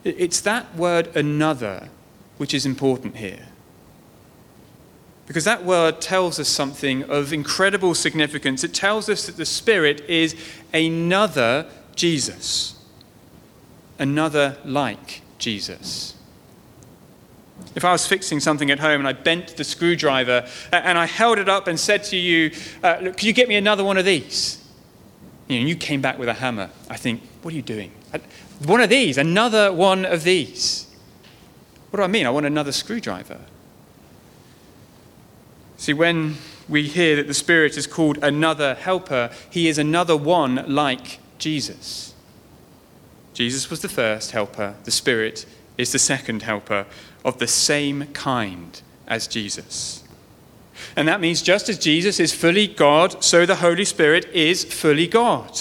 It's 0.04 0.40
that 0.42 0.72
word 0.76 1.08
another 1.16 1.88
which 2.36 2.54
is 2.54 2.64
important 2.64 3.16
here. 3.16 3.48
Because 5.26 5.44
that 5.44 5.64
word 5.64 6.00
tells 6.00 6.38
us 6.38 6.48
something 6.48 7.02
of 7.04 7.32
incredible 7.32 7.94
significance. 7.94 8.62
It 8.62 8.72
tells 8.72 9.08
us 9.08 9.26
that 9.26 9.36
the 9.36 9.46
Spirit 9.46 10.02
is 10.08 10.36
another 10.72 11.66
Jesus, 11.96 12.80
another 13.98 14.56
like 14.64 15.22
Jesus. 15.38 16.14
If 17.74 17.84
I 17.84 17.92
was 17.92 18.06
fixing 18.06 18.40
something 18.40 18.70
at 18.70 18.78
home 18.78 19.00
and 19.00 19.08
I 19.08 19.12
bent 19.12 19.56
the 19.56 19.64
screwdriver 19.64 20.48
and 20.72 20.96
I 20.96 21.06
held 21.06 21.38
it 21.38 21.48
up 21.48 21.66
and 21.66 21.78
said 21.78 22.04
to 22.04 22.16
you, 22.16 22.52
uh, 22.82 22.98
Look, 23.02 23.16
could 23.16 23.24
you 23.24 23.32
get 23.32 23.48
me 23.48 23.56
another 23.56 23.84
one 23.84 23.98
of 23.98 24.04
these? 24.04 24.62
You 25.48 25.60
know, 25.60 25.66
you 25.66 25.76
came 25.76 26.00
back 26.00 26.18
with 26.18 26.28
a 26.28 26.34
hammer. 26.34 26.70
I 26.88 26.96
think, 26.96 27.22
What 27.42 27.52
are 27.52 27.56
you 27.56 27.62
doing? 27.62 27.90
One 28.64 28.80
of 28.80 28.88
these, 28.88 29.18
another 29.18 29.72
one 29.72 30.04
of 30.04 30.22
these. 30.24 30.86
What 31.90 31.98
do 31.98 32.02
I 32.02 32.06
mean? 32.06 32.26
I 32.26 32.30
want 32.30 32.46
another 32.46 32.72
screwdriver. 32.72 33.40
See, 35.86 35.92
when 35.92 36.38
we 36.68 36.88
hear 36.88 37.14
that 37.14 37.28
the 37.28 37.32
Spirit 37.32 37.76
is 37.76 37.86
called 37.86 38.18
another 38.20 38.74
helper, 38.74 39.30
he 39.48 39.68
is 39.68 39.78
another 39.78 40.16
one 40.16 40.64
like 40.66 41.20
Jesus. 41.38 42.12
Jesus 43.34 43.70
was 43.70 43.82
the 43.82 43.88
first 43.88 44.32
helper, 44.32 44.74
the 44.82 44.90
Spirit 44.90 45.46
is 45.78 45.92
the 45.92 46.00
second 46.00 46.42
helper 46.42 46.86
of 47.24 47.38
the 47.38 47.46
same 47.46 48.06
kind 48.06 48.82
as 49.06 49.28
Jesus. 49.28 50.02
And 50.96 51.06
that 51.06 51.20
means 51.20 51.40
just 51.40 51.68
as 51.68 51.78
Jesus 51.78 52.18
is 52.18 52.34
fully 52.34 52.66
God, 52.66 53.22
so 53.22 53.46
the 53.46 53.54
Holy 53.54 53.84
Spirit 53.84 54.24
is 54.34 54.64
fully 54.64 55.06
God. 55.06 55.56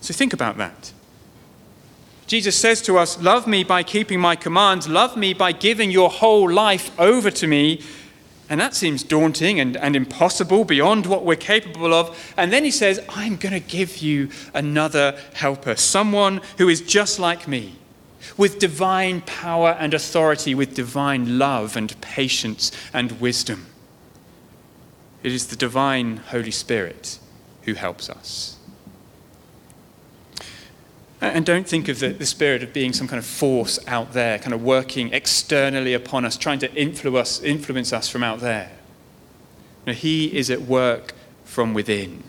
So 0.00 0.12
think 0.12 0.32
about 0.32 0.58
that. 0.58 0.92
Jesus 2.32 2.56
says 2.56 2.80
to 2.80 2.96
us, 2.96 3.20
Love 3.20 3.46
me 3.46 3.62
by 3.62 3.82
keeping 3.82 4.18
my 4.18 4.36
commands, 4.36 4.88
love 4.88 5.18
me 5.18 5.34
by 5.34 5.52
giving 5.52 5.90
your 5.90 6.08
whole 6.08 6.50
life 6.50 6.98
over 6.98 7.30
to 7.30 7.46
me. 7.46 7.82
And 8.48 8.58
that 8.58 8.74
seems 8.74 9.02
daunting 9.02 9.60
and, 9.60 9.76
and 9.76 9.94
impossible, 9.94 10.64
beyond 10.64 11.04
what 11.04 11.26
we're 11.26 11.36
capable 11.36 11.92
of. 11.92 12.32
And 12.38 12.50
then 12.50 12.64
he 12.64 12.70
says, 12.70 13.04
I'm 13.10 13.36
going 13.36 13.52
to 13.52 13.60
give 13.60 13.98
you 13.98 14.30
another 14.54 15.14
helper, 15.34 15.76
someone 15.76 16.40
who 16.56 16.70
is 16.70 16.80
just 16.80 17.18
like 17.18 17.46
me 17.46 17.74
with 18.38 18.58
divine 18.58 19.20
power 19.20 19.76
and 19.78 19.92
authority, 19.92 20.54
with 20.54 20.74
divine 20.74 21.38
love 21.38 21.76
and 21.76 22.00
patience 22.00 22.72
and 22.94 23.20
wisdom. 23.20 23.66
It 25.22 25.32
is 25.32 25.48
the 25.48 25.56
divine 25.56 26.16
Holy 26.16 26.50
Spirit 26.50 27.18
who 27.64 27.74
helps 27.74 28.08
us. 28.08 28.56
And 31.22 31.46
don't 31.46 31.68
think 31.68 31.88
of 31.88 32.00
the, 32.00 32.08
the 32.08 32.26
Spirit 32.26 32.64
of 32.64 32.72
being 32.72 32.92
some 32.92 33.06
kind 33.06 33.18
of 33.18 33.24
force 33.24 33.78
out 33.86 34.12
there, 34.12 34.40
kind 34.40 34.52
of 34.52 34.60
working 34.60 35.12
externally 35.12 35.94
upon 35.94 36.24
us, 36.24 36.36
trying 36.36 36.58
to 36.58 36.74
influence, 36.74 37.40
influence 37.40 37.92
us 37.92 38.08
from 38.08 38.24
out 38.24 38.40
there. 38.40 38.72
No, 39.86 39.92
he 39.92 40.36
is 40.36 40.50
at 40.50 40.62
work 40.62 41.14
from 41.44 41.74
within. 41.74 42.24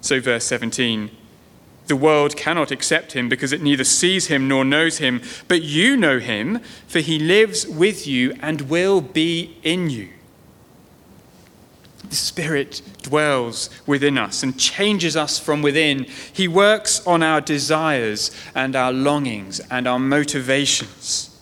So, 0.00 0.20
verse 0.20 0.44
17 0.44 1.10
the 1.86 1.96
world 1.96 2.34
cannot 2.34 2.70
accept 2.70 3.12
him 3.12 3.28
because 3.28 3.52
it 3.52 3.60
neither 3.60 3.84
sees 3.84 4.28
him 4.28 4.48
nor 4.48 4.64
knows 4.64 4.98
him, 4.98 5.20
but 5.48 5.60
you 5.60 5.98
know 5.98 6.18
him, 6.18 6.60
for 6.86 7.00
he 7.00 7.18
lives 7.18 7.66
with 7.66 8.06
you 8.06 8.34
and 8.40 8.62
will 8.62 9.02
be 9.02 9.58
in 9.62 9.90
you. 9.90 10.08
The 12.14 12.18
Spirit 12.18 12.80
dwells 13.02 13.68
within 13.88 14.18
us 14.18 14.44
and 14.44 14.56
changes 14.56 15.16
us 15.16 15.36
from 15.36 15.62
within. 15.62 16.06
He 16.32 16.46
works 16.46 17.04
on 17.08 17.24
our 17.24 17.40
desires 17.40 18.30
and 18.54 18.76
our 18.76 18.92
longings 18.92 19.58
and 19.68 19.88
our 19.88 19.98
motivations. 19.98 21.36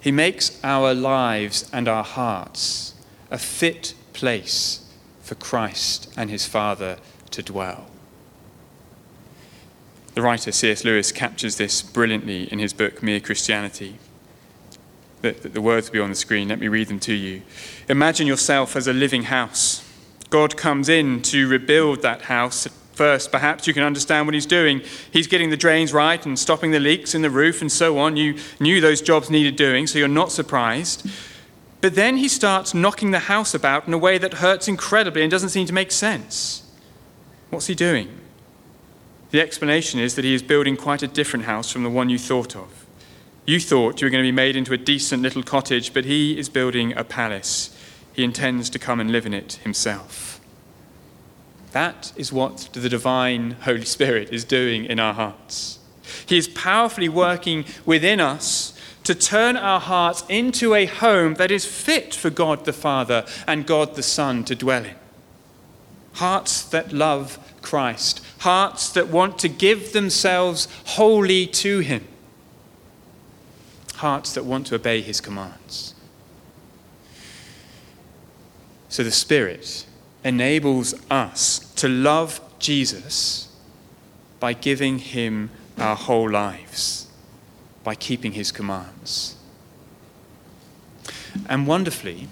He 0.00 0.12
makes 0.12 0.60
our 0.62 0.94
lives 0.94 1.68
and 1.72 1.88
our 1.88 2.04
hearts 2.04 2.94
a 3.32 3.38
fit 3.38 3.94
place 4.12 4.88
for 5.22 5.34
Christ 5.34 6.08
and 6.16 6.30
his 6.30 6.46
Father 6.46 6.98
to 7.32 7.42
dwell. 7.42 7.88
The 10.14 10.22
writer 10.22 10.52
C.S. 10.52 10.84
Lewis 10.84 11.10
captures 11.10 11.56
this 11.56 11.82
brilliantly 11.82 12.44
in 12.44 12.60
his 12.60 12.72
book, 12.72 13.02
Mere 13.02 13.18
Christianity. 13.18 13.98
The, 15.22 15.32
the 15.32 15.60
words 15.60 15.88
will 15.88 15.94
be 15.94 16.00
on 16.00 16.10
the 16.10 16.16
screen. 16.16 16.48
Let 16.48 16.60
me 16.60 16.68
read 16.68 16.88
them 16.88 17.00
to 17.00 17.12
you. 17.12 17.42
Imagine 17.88 18.26
yourself 18.26 18.76
as 18.76 18.86
a 18.86 18.92
living 18.92 19.24
house. 19.24 19.84
God 20.30 20.56
comes 20.56 20.88
in 20.88 21.22
to 21.22 21.48
rebuild 21.48 22.02
that 22.02 22.22
house. 22.22 22.68
First, 22.92 23.32
perhaps 23.32 23.66
you 23.66 23.74
can 23.74 23.82
understand 23.82 24.26
what 24.26 24.34
he's 24.34 24.46
doing. 24.46 24.82
He's 25.10 25.26
getting 25.26 25.50
the 25.50 25.56
drains 25.56 25.92
right 25.92 26.24
and 26.24 26.38
stopping 26.38 26.70
the 26.70 26.80
leaks 26.80 27.14
in 27.14 27.22
the 27.22 27.30
roof 27.30 27.60
and 27.60 27.70
so 27.70 27.98
on. 27.98 28.16
You 28.16 28.38
knew 28.60 28.80
those 28.80 29.00
jobs 29.00 29.30
needed 29.30 29.56
doing, 29.56 29.86
so 29.86 29.98
you're 29.98 30.08
not 30.08 30.32
surprised. 30.32 31.08
But 31.80 31.94
then 31.94 32.16
he 32.16 32.28
starts 32.28 32.74
knocking 32.74 33.12
the 33.12 33.20
house 33.20 33.54
about 33.54 33.86
in 33.86 33.94
a 33.94 33.98
way 33.98 34.18
that 34.18 34.34
hurts 34.34 34.68
incredibly 34.68 35.22
and 35.22 35.30
doesn't 35.30 35.50
seem 35.50 35.66
to 35.66 35.72
make 35.72 35.92
sense. 35.92 36.64
What's 37.50 37.66
he 37.66 37.74
doing? 37.74 38.08
The 39.30 39.40
explanation 39.40 40.00
is 40.00 40.14
that 40.16 40.24
he 40.24 40.34
is 40.34 40.42
building 40.42 40.76
quite 40.76 41.02
a 41.02 41.08
different 41.08 41.44
house 41.44 41.70
from 41.70 41.84
the 41.84 41.90
one 41.90 42.08
you 42.08 42.18
thought 42.18 42.56
of. 42.56 42.77
You 43.48 43.58
thought 43.58 43.98
you 43.98 44.04
were 44.04 44.10
going 44.10 44.22
to 44.22 44.28
be 44.28 44.30
made 44.30 44.56
into 44.56 44.74
a 44.74 44.76
decent 44.76 45.22
little 45.22 45.42
cottage, 45.42 45.94
but 45.94 46.04
he 46.04 46.38
is 46.38 46.50
building 46.50 46.94
a 46.94 47.02
palace. 47.02 47.74
He 48.12 48.22
intends 48.22 48.68
to 48.68 48.78
come 48.78 49.00
and 49.00 49.10
live 49.10 49.24
in 49.24 49.32
it 49.32 49.54
himself. 49.64 50.38
That 51.72 52.12
is 52.14 52.30
what 52.30 52.68
the 52.74 52.90
divine 52.90 53.52
Holy 53.62 53.86
Spirit 53.86 54.28
is 54.34 54.44
doing 54.44 54.84
in 54.84 55.00
our 55.00 55.14
hearts. 55.14 55.78
He 56.26 56.36
is 56.36 56.46
powerfully 56.48 57.08
working 57.08 57.64
within 57.86 58.20
us 58.20 58.78
to 59.04 59.14
turn 59.14 59.56
our 59.56 59.80
hearts 59.80 60.24
into 60.28 60.74
a 60.74 60.84
home 60.84 61.36
that 61.36 61.50
is 61.50 61.64
fit 61.64 62.14
for 62.14 62.28
God 62.28 62.66
the 62.66 62.74
Father 62.74 63.24
and 63.46 63.66
God 63.66 63.94
the 63.94 64.02
Son 64.02 64.44
to 64.44 64.54
dwell 64.54 64.84
in. 64.84 64.96
Hearts 66.16 66.64
that 66.64 66.92
love 66.92 67.38
Christ, 67.62 68.22
hearts 68.40 68.90
that 68.90 69.08
want 69.08 69.38
to 69.38 69.48
give 69.48 69.94
themselves 69.94 70.68
wholly 70.84 71.46
to 71.46 71.78
Him, 71.78 72.06
hearts 73.98 74.32
that 74.32 74.44
want 74.44 74.66
to 74.68 74.74
obey 74.74 75.00
His 75.00 75.20
commands. 75.20 75.94
So 78.88 79.04
the 79.04 79.10
Spirit 79.10 79.86
enables 80.24 80.94
us 81.10 81.58
to 81.74 81.88
love 81.88 82.40
Jesus 82.58 83.54
by 84.40 84.52
giving 84.52 84.98
Him 84.98 85.50
our 85.76 85.96
whole 85.96 86.28
lives, 86.28 87.06
by 87.84 87.94
keeping 87.94 88.32
His 88.32 88.50
commands. 88.50 89.36
And 91.48 91.66
wonderfully, 91.66 92.28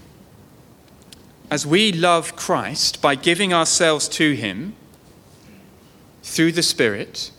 as 1.51 1.67
we 1.67 1.93
love 1.93 2.35
Christ 2.35 3.01
by 3.01 3.15
giving 3.15 3.53
ourselves 3.53 4.09
to 4.09 4.35
Him, 4.35 4.75
through 6.23 6.53
the 6.53 6.63
Spirit, 6.63 7.31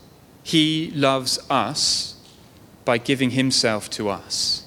He 0.44 0.92
loves 0.96 1.40
us 1.50 2.17
by 2.88 2.98
giving 2.98 3.32
Himself 3.32 3.90
to 3.90 4.08
us. 4.08 4.64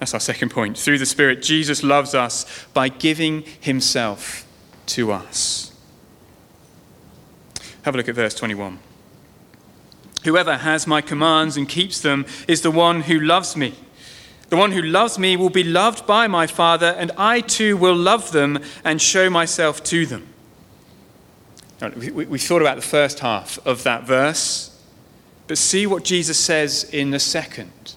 That's 0.00 0.12
our 0.12 0.18
second 0.18 0.48
point. 0.48 0.76
Through 0.76 0.98
the 0.98 1.06
Spirit, 1.06 1.40
Jesus 1.40 1.84
loves 1.84 2.16
us 2.16 2.66
by 2.74 2.88
giving 2.88 3.44
Himself 3.60 4.44
to 4.86 5.12
us. 5.12 5.72
Have 7.82 7.94
a 7.94 7.96
look 7.96 8.08
at 8.08 8.16
verse 8.16 8.34
21. 8.34 8.80
Whoever 10.24 10.56
has 10.56 10.88
my 10.88 11.00
commands 11.00 11.56
and 11.56 11.68
keeps 11.68 12.00
them 12.00 12.26
is 12.48 12.62
the 12.62 12.72
one 12.72 13.02
who 13.02 13.20
loves 13.20 13.56
me. 13.56 13.74
The 14.48 14.56
one 14.56 14.72
who 14.72 14.82
loves 14.82 15.16
me 15.16 15.36
will 15.36 15.48
be 15.48 15.62
loved 15.62 16.08
by 16.08 16.26
my 16.26 16.48
Father, 16.48 16.96
and 16.98 17.12
I 17.16 17.40
too 17.40 17.76
will 17.76 17.94
love 17.94 18.32
them 18.32 18.58
and 18.82 19.00
show 19.00 19.30
myself 19.30 19.84
to 19.84 20.06
them. 20.06 20.26
We, 21.96 22.10
we, 22.10 22.26
we 22.26 22.38
thought 22.40 22.62
about 22.62 22.74
the 22.74 22.82
first 22.82 23.20
half 23.20 23.64
of 23.64 23.84
that 23.84 24.08
verse, 24.08 24.69
but 25.50 25.58
see 25.58 25.84
what 25.84 26.04
Jesus 26.04 26.38
says 26.38 26.84
in 26.92 27.10
the 27.10 27.18
second. 27.18 27.96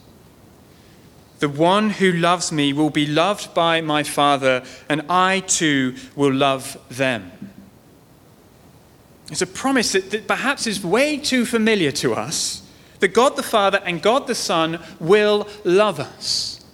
The 1.38 1.48
one 1.48 1.92
who 1.92 2.12
loves 2.12 2.52
me 2.52 2.74
will 2.74 2.90
be 2.90 3.06
loved 3.06 3.54
by 3.54 3.80
my 3.80 4.02
Father, 4.02 4.64
and 4.90 5.04
I 5.08 5.42
too 5.42 5.94
will 6.16 6.34
love 6.34 6.80
them. 6.90 7.32
It's 9.30 9.44
a 9.44 9.46
promise 9.46 9.92
that, 9.92 10.10
that 10.10 10.28
perhaps 10.28 10.66
is 10.66 10.84
way 10.84 11.18
too 11.18 11.46
familiar 11.46 11.92
to 11.92 12.16
us 12.16 12.68
that 13.02 13.10
God 13.10 13.36
the 13.36 13.44
Father 13.44 13.84
and 13.86 14.02
God 14.02 14.26
the 14.26 14.34
Son 14.34 14.82
will 15.00 15.48
love 15.64 16.00
us. 16.00 16.66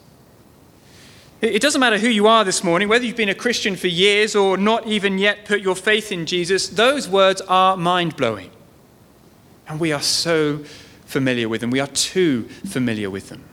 It 1.41 1.61
doesn't 1.61 1.81
matter 1.81 1.97
who 1.97 2.07
you 2.07 2.25
are 2.27 2.45
this 2.45 2.63
morning, 2.63 2.87
whether 2.87 3.03
you've 3.03 3.17
been 3.17 3.27
a 3.27 3.35
Christian 3.35 3.75
for 3.75 3.87
years 3.87 4.33
or 4.33 4.55
not 4.55 4.87
even 4.87 5.17
yet 5.17 5.43
put 5.43 5.59
your 5.59 5.75
faith 5.75 6.09
in 6.13 6.25
Jesus, 6.25 6.69
those 6.69 7.09
words 7.09 7.41
are 7.49 7.75
mind 7.75 8.15
blowing. 8.15 8.51
And 9.69 9.79
we 9.79 9.93
are 9.93 10.01
so 10.01 10.57
familiar 11.05 11.47
with 11.47 11.61
them. 11.61 11.71
We 11.71 11.79
are 11.79 11.87
too 11.87 12.43
familiar 12.65 13.09
with 13.09 13.29
them. 13.29 13.43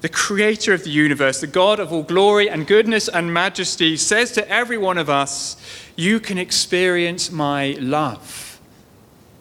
The 0.00 0.08
creator 0.08 0.74
of 0.74 0.84
the 0.84 0.90
universe, 0.90 1.40
the 1.40 1.46
God 1.46 1.78
of 1.80 1.92
all 1.92 2.02
glory 2.02 2.48
and 2.50 2.66
goodness 2.66 3.08
and 3.08 3.32
majesty, 3.32 3.96
says 3.96 4.32
to 4.32 4.48
every 4.50 4.76
one 4.76 4.98
of 4.98 5.08
us, 5.08 5.56
You 5.96 6.20
can 6.20 6.36
experience 6.36 7.30
my 7.30 7.76
love. 7.80 8.60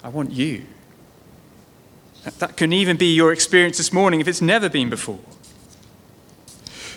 I 0.03 0.09
want 0.09 0.31
you. 0.31 0.63
That 2.39 2.55
can 2.55 2.71
even 2.71 2.95
be 2.95 3.13
your 3.13 3.33
experience 3.33 3.77
this 3.77 3.91
morning 3.91 4.21
if 4.21 4.27
it's 4.27 4.41
never 4.41 4.69
been 4.69 4.89
before. 4.89 5.19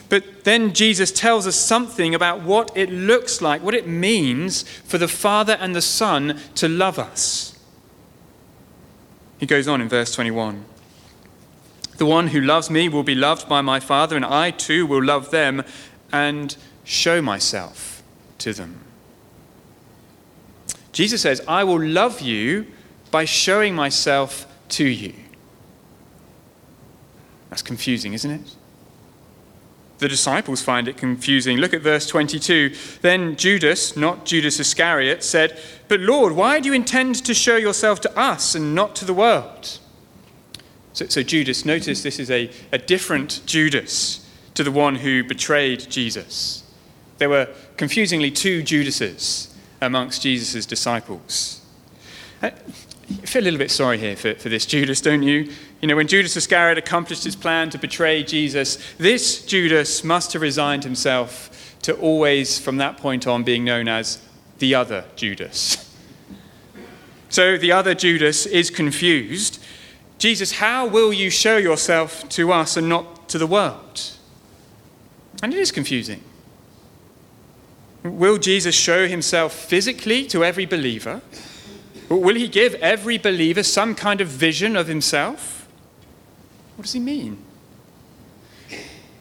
But 0.08 0.44
then 0.44 0.72
Jesus 0.72 1.10
tells 1.10 1.46
us 1.48 1.56
something 1.56 2.14
about 2.14 2.42
what 2.42 2.70
it 2.76 2.90
looks 2.90 3.42
like, 3.42 3.62
what 3.62 3.74
it 3.74 3.88
means 3.88 4.62
for 4.62 4.98
the 4.98 5.08
Father 5.08 5.56
and 5.60 5.74
the 5.74 5.82
Son 5.82 6.38
to 6.54 6.68
love 6.68 7.00
us. 7.00 7.55
He 9.38 9.46
goes 9.46 9.68
on 9.68 9.80
in 9.80 9.88
verse 9.88 10.14
21 10.14 10.64
The 11.98 12.06
one 12.06 12.28
who 12.28 12.40
loves 12.40 12.70
me 12.70 12.88
will 12.88 13.02
be 13.02 13.14
loved 13.14 13.48
by 13.48 13.60
my 13.60 13.80
Father, 13.80 14.16
and 14.16 14.24
I 14.24 14.50
too 14.50 14.86
will 14.86 15.02
love 15.02 15.30
them 15.30 15.62
and 16.12 16.56
show 16.84 17.20
myself 17.20 18.02
to 18.38 18.52
them. 18.52 18.80
Jesus 20.92 21.20
says, 21.22 21.42
I 21.46 21.64
will 21.64 21.80
love 21.80 22.20
you 22.20 22.66
by 23.10 23.26
showing 23.26 23.74
myself 23.74 24.46
to 24.70 24.84
you. 24.84 25.12
That's 27.50 27.62
confusing, 27.62 28.14
isn't 28.14 28.30
it? 28.30 28.55
The 29.98 30.08
disciples 30.08 30.62
find 30.62 30.88
it 30.88 30.96
confusing. 30.96 31.56
Look 31.56 31.72
at 31.72 31.80
verse 31.80 32.06
22. 32.06 32.74
Then 33.00 33.36
Judas, 33.36 33.96
not 33.96 34.26
Judas 34.26 34.60
Iscariot, 34.60 35.24
said, 35.24 35.58
But 35.88 36.00
Lord, 36.00 36.32
why 36.32 36.60
do 36.60 36.68
you 36.68 36.74
intend 36.74 37.24
to 37.24 37.32
show 37.32 37.56
yourself 37.56 38.00
to 38.02 38.18
us 38.18 38.54
and 38.54 38.74
not 38.74 38.94
to 38.96 39.04
the 39.06 39.14
world? 39.14 39.78
So, 40.92 41.06
so 41.06 41.22
Judas, 41.22 41.64
notice 41.64 42.02
this 42.02 42.18
is 42.18 42.30
a, 42.30 42.50
a 42.72 42.78
different 42.78 43.40
Judas 43.46 44.26
to 44.54 44.62
the 44.62 44.70
one 44.70 44.96
who 44.96 45.24
betrayed 45.24 45.90
Jesus. 45.90 46.62
There 47.18 47.28
were 47.28 47.48
confusingly 47.76 48.30
two 48.30 48.62
Judases 48.62 49.54
amongst 49.80 50.22
Jesus' 50.22 50.66
disciples. 50.66 51.62
Uh, 52.42 52.50
I 53.08 53.26
feel 53.26 53.42
a 53.42 53.44
little 53.44 53.58
bit 53.58 53.70
sorry 53.70 53.98
here 53.98 54.16
for, 54.16 54.34
for 54.34 54.48
this 54.48 54.66
Judas, 54.66 55.00
don't 55.00 55.22
you? 55.22 55.52
You 55.80 55.88
know, 55.88 55.96
when 55.96 56.08
Judas 56.08 56.36
Iscariot 56.36 56.78
accomplished 56.78 57.24
his 57.24 57.36
plan 57.36 57.70
to 57.70 57.78
betray 57.78 58.22
Jesus, 58.22 58.78
this 58.96 59.44
Judas 59.44 60.02
must 60.02 60.32
have 60.32 60.42
resigned 60.42 60.84
himself 60.84 61.76
to 61.82 61.94
always, 61.94 62.58
from 62.58 62.78
that 62.78 62.96
point 62.96 63.26
on, 63.26 63.44
being 63.44 63.64
known 63.64 63.86
as 63.86 64.20
the 64.58 64.74
other 64.74 65.04
Judas. 65.16 65.82
So 67.28 67.58
the 67.58 67.72
other 67.72 67.94
Judas 67.94 68.46
is 68.46 68.70
confused. 68.70 69.62
Jesus, 70.18 70.52
how 70.52 70.86
will 70.86 71.12
you 71.12 71.28
show 71.28 71.58
yourself 71.58 72.26
to 72.30 72.52
us 72.52 72.76
and 72.76 72.88
not 72.88 73.28
to 73.28 73.38
the 73.38 73.46
world? 73.46 74.12
And 75.42 75.52
it 75.52 75.58
is 75.58 75.70
confusing. 75.70 76.22
Will 78.02 78.38
Jesus 78.38 78.74
show 78.74 79.06
himself 79.06 79.52
physically 79.52 80.24
to 80.28 80.44
every 80.44 80.64
believer? 80.64 81.20
Will 82.08 82.36
he 82.36 82.48
give 82.48 82.74
every 82.76 83.18
believer 83.18 83.62
some 83.62 83.94
kind 83.94 84.20
of 84.20 84.28
vision 84.28 84.76
of 84.76 84.86
himself? 84.86 85.55
What 86.76 86.82
does 86.82 86.92
he 86.92 87.00
mean? 87.00 87.38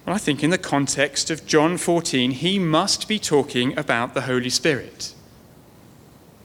Well, 0.05 0.15
I 0.15 0.19
think 0.19 0.43
in 0.43 0.51
the 0.51 0.57
context 0.57 1.31
of 1.31 1.45
John 1.47 1.77
14, 1.77 2.31
he 2.31 2.59
must 2.59 3.07
be 3.07 3.17
talking 3.17 3.77
about 3.77 4.13
the 4.13 4.21
Holy 4.21 4.49
Spirit. 4.49 5.13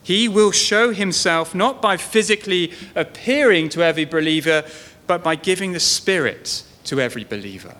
He 0.03 0.27
will 0.27 0.51
show 0.51 0.91
himself 0.93 1.53
not 1.53 1.81
by 1.81 1.97
physically 1.97 2.73
appearing 2.95 3.69
to 3.69 3.83
every 3.83 4.05
believer, 4.05 4.63
but 5.05 5.23
by 5.23 5.35
giving 5.35 5.73
the 5.73 5.79
Spirit 5.79 6.63
to 6.85 6.99
every 6.99 7.23
believer 7.23 7.75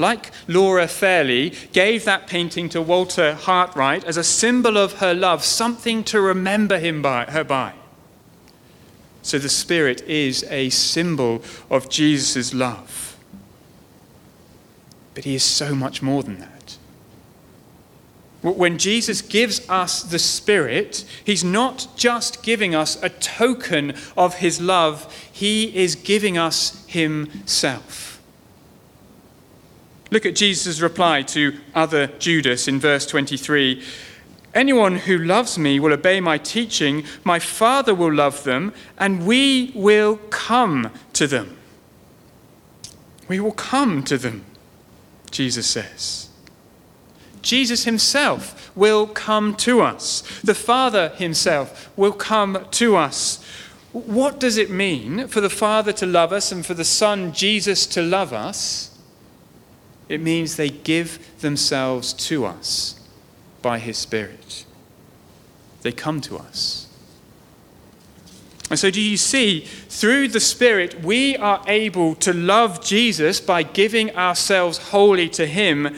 like 0.00 0.30
Laura 0.48 0.88
Fairlie, 0.88 1.52
gave 1.72 2.04
that 2.04 2.26
painting 2.26 2.68
to 2.70 2.82
Walter 2.82 3.34
Hartright 3.34 4.04
as 4.04 4.16
a 4.16 4.24
symbol 4.24 4.76
of 4.76 4.94
her 4.94 5.14
love, 5.14 5.44
something 5.44 6.02
to 6.04 6.20
remember 6.20 6.78
him 6.78 7.02
by, 7.02 7.26
her 7.26 7.44
by. 7.44 7.74
So 9.22 9.38
the 9.38 9.48
Spirit 9.48 10.02
is 10.02 10.44
a 10.44 10.70
symbol 10.70 11.42
of 11.70 11.88
Jesus' 11.90 12.54
love. 12.54 13.16
But 15.14 15.24
he 15.24 15.34
is 15.34 15.42
so 15.42 15.74
much 15.74 16.02
more 16.02 16.22
than 16.22 16.38
that. 16.38 16.76
When 18.42 18.78
Jesus 18.78 19.20
gives 19.20 19.68
us 19.68 20.02
the 20.02 20.18
Spirit, 20.18 21.04
he's 21.24 21.44
not 21.44 21.88
just 21.94 22.42
giving 22.42 22.74
us 22.74 23.00
a 23.02 23.10
token 23.10 23.94
of 24.16 24.36
his 24.36 24.60
love, 24.60 25.14
he 25.30 25.76
is 25.76 25.94
giving 25.94 26.38
us 26.38 26.86
himself. 26.86 28.22
Look 30.10 30.24
at 30.24 30.34
Jesus' 30.34 30.80
reply 30.80 31.22
to 31.22 31.58
other 31.74 32.06
Judas 32.18 32.66
in 32.66 32.80
verse 32.80 33.06
23. 33.06 33.82
Anyone 34.54 34.96
who 34.96 35.16
loves 35.16 35.58
me 35.58 35.78
will 35.78 35.92
obey 35.92 36.20
my 36.20 36.36
teaching. 36.36 37.04
My 37.22 37.38
Father 37.38 37.94
will 37.94 38.12
love 38.12 38.42
them, 38.44 38.72
and 38.98 39.26
we 39.26 39.72
will 39.74 40.16
come 40.30 40.90
to 41.12 41.26
them. 41.26 41.56
We 43.28 43.38
will 43.38 43.52
come 43.52 44.02
to 44.04 44.18
them, 44.18 44.44
Jesus 45.30 45.68
says. 45.68 46.28
Jesus 47.42 47.84
himself 47.84 48.70
will 48.76 49.06
come 49.06 49.54
to 49.56 49.80
us. 49.82 50.22
The 50.42 50.54
Father 50.54 51.10
himself 51.10 51.88
will 51.96 52.12
come 52.12 52.66
to 52.72 52.96
us. 52.96 53.42
What 53.92 54.40
does 54.40 54.56
it 54.56 54.70
mean 54.70 55.28
for 55.28 55.40
the 55.40 55.48
Father 55.48 55.92
to 55.94 56.06
love 56.06 56.32
us 56.32 56.52
and 56.52 56.66
for 56.66 56.74
the 56.74 56.84
Son, 56.84 57.32
Jesus, 57.32 57.86
to 57.86 58.02
love 58.02 58.32
us? 58.32 58.98
It 60.08 60.20
means 60.20 60.56
they 60.56 60.70
give 60.70 61.40
themselves 61.40 62.12
to 62.14 62.44
us 62.44 62.99
by 63.62 63.78
His 63.78 63.98
Spirit. 63.98 64.64
They 65.82 65.92
come 65.92 66.20
to 66.22 66.36
us. 66.36 66.86
And 68.70 68.78
so, 68.78 68.90
do 68.90 69.00
you 69.00 69.16
see, 69.16 69.60
through 69.60 70.28
the 70.28 70.38
Spirit, 70.38 71.02
we 71.02 71.36
are 71.36 71.62
able 71.66 72.14
to 72.16 72.32
love 72.32 72.84
Jesus 72.84 73.40
by 73.40 73.64
giving 73.64 74.14
ourselves 74.14 74.78
wholly 74.78 75.28
to 75.30 75.46
Him, 75.46 75.96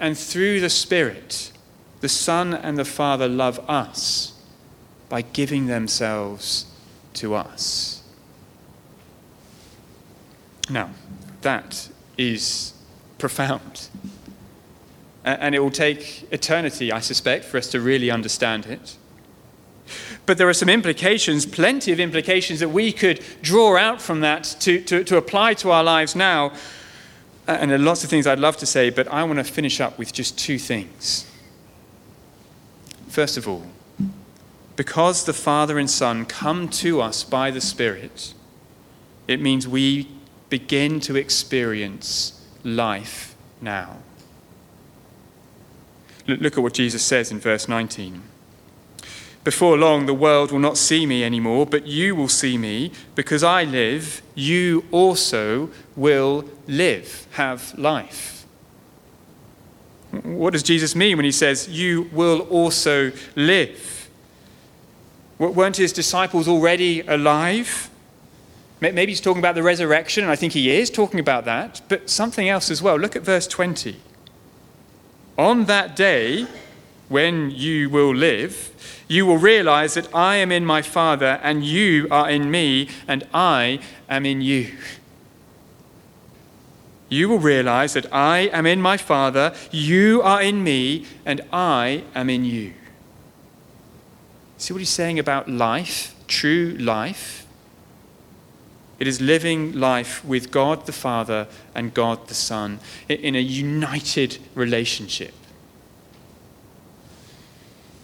and 0.00 0.18
through 0.18 0.60
the 0.60 0.70
Spirit, 0.70 1.52
the 2.00 2.08
Son 2.08 2.52
and 2.52 2.76
the 2.76 2.84
Father 2.84 3.28
love 3.28 3.60
us 3.70 4.32
by 5.08 5.22
giving 5.22 5.66
themselves 5.66 6.66
to 7.14 7.34
us. 7.34 8.02
Now, 10.68 10.90
that 11.42 11.90
is 12.16 12.74
profound. 13.18 13.88
And 15.24 15.54
it 15.54 15.58
will 15.58 15.70
take 15.70 16.26
eternity, 16.32 16.90
I 16.92 17.00
suspect, 17.00 17.44
for 17.44 17.58
us 17.58 17.68
to 17.68 17.80
really 17.80 18.10
understand 18.10 18.66
it. 18.66 18.96
But 20.24 20.38
there 20.38 20.48
are 20.48 20.54
some 20.54 20.68
implications, 20.68 21.46
plenty 21.46 21.92
of 21.92 22.00
implications 22.00 22.60
that 22.60 22.68
we 22.68 22.92
could 22.92 23.22
draw 23.42 23.76
out 23.76 24.00
from 24.00 24.20
that 24.20 24.44
to, 24.60 24.80
to, 24.82 25.04
to 25.04 25.16
apply 25.16 25.54
to 25.54 25.70
our 25.70 25.82
lives 25.82 26.14
now. 26.14 26.52
And 27.46 27.70
there 27.70 27.78
are 27.78 27.82
lots 27.82 28.04
of 28.04 28.10
things 28.10 28.26
I'd 28.26 28.38
love 28.38 28.56
to 28.58 28.66
say, 28.66 28.90
but 28.90 29.08
I 29.08 29.24
want 29.24 29.38
to 29.38 29.44
finish 29.44 29.80
up 29.80 29.98
with 29.98 30.12
just 30.12 30.38
two 30.38 30.58
things. 30.58 31.30
First 33.08 33.36
of 33.36 33.48
all, 33.48 33.66
because 34.76 35.24
the 35.24 35.32
Father 35.32 35.78
and 35.78 35.90
Son 35.90 36.24
come 36.24 36.68
to 36.68 37.02
us 37.02 37.24
by 37.24 37.50
the 37.50 37.60
Spirit, 37.60 38.34
it 39.26 39.40
means 39.40 39.66
we 39.66 40.08
begin 40.48 41.00
to 41.00 41.16
experience 41.16 42.40
life 42.62 43.34
now. 43.60 43.98
Look 46.38 46.56
at 46.56 46.62
what 46.62 46.74
Jesus 46.74 47.02
says 47.02 47.30
in 47.30 47.40
verse 47.40 47.68
19. 47.68 48.22
Before 49.42 49.78
long, 49.78 50.04
the 50.04 50.14
world 50.14 50.52
will 50.52 50.58
not 50.58 50.76
see 50.76 51.06
me 51.06 51.24
anymore, 51.24 51.64
but 51.64 51.86
you 51.86 52.14
will 52.14 52.28
see 52.28 52.58
me. 52.58 52.92
Because 53.14 53.42
I 53.42 53.64
live, 53.64 54.20
you 54.34 54.84
also 54.90 55.70
will 55.96 56.44
live, 56.66 57.26
have 57.32 57.76
life. 57.78 58.44
What 60.10 60.52
does 60.52 60.62
Jesus 60.62 60.94
mean 60.94 61.16
when 61.16 61.24
he 61.24 61.32
says, 61.32 61.68
You 61.68 62.10
will 62.12 62.40
also 62.40 63.12
live? 63.34 64.10
Weren't 65.38 65.76
his 65.76 65.92
disciples 65.92 66.46
already 66.46 67.00
alive? 67.00 67.88
Maybe 68.80 69.06
he's 69.06 69.20
talking 69.20 69.40
about 69.40 69.54
the 69.54 69.62
resurrection, 69.62 70.24
and 70.24 70.30
I 70.30 70.36
think 70.36 70.52
he 70.52 70.70
is 70.70 70.90
talking 70.90 71.20
about 71.20 71.44
that, 71.46 71.80
but 71.88 72.10
something 72.10 72.48
else 72.48 72.70
as 72.70 72.82
well. 72.82 72.96
Look 72.96 73.14
at 73.16 73.22
verse 73.22 73.46
20. 73.46 73.96
On 75.40 75.64
that 75.64 75.96
day, 75.96 76.46
when 77.08 77.50
you 77.50 77.88
will 77.88 78.14
live, 78.14 78.70
you 79.08 79.24
will 79.24 79.38
realize 79.38 79.94
that 79.94 80.14
I 80.14 80.36
am 80.36 80.52
in 80.52 80.66
my 80.66 80.82
Father, 80.82 81.40
and 81.42 81.64
you 81.64 82.08
are 82.10 82.28
in 82.28 82.50
me, 82.50 82.90
and 83.08 83.26
I 83.32 83.80
am 84.06 84.26
in 84.26 84.42
you. 84.42 84.76
You 87.08 87.30
will 87.30 87.38
realize 87.38 87.94
that 87.94 88.12
I 88.12 88.50
am 88.52 88.66
in 88.66 88.82
my 88.82 88.98
Father, 88.98 89.54
you 89.70 90.20
are 90.20 90.42
in 90.42 90.62
me, 90.62 91.06
and 91.24 91.40
I 91.50 92.04
am 92.14 92.28
in 92.28 92.44
you. 92.44 92.74
See 94.58 94.74
what 94.74 94.80
he's 94.80 94.90
saying 94.90 95.18
about 95.18 95.48
life, 95.48 96.14
true 96.28 96.76
life? 96.78 97.39
It 99.00 99.08
is 99.08 99.20
living 99.20 99.72
life 99.72 100.22
with 100.24 100.50
God 100.50 100.84
the 100.84 100.92
Father 100.92 101.48
and 101.74 101.94
God 101.94 102.28
the 102.28 102.34
Son 102.34 102.80
in 103.08 103.34
a 103.34 103.40
united 103.40 104.38
relationship. 104.54 105.32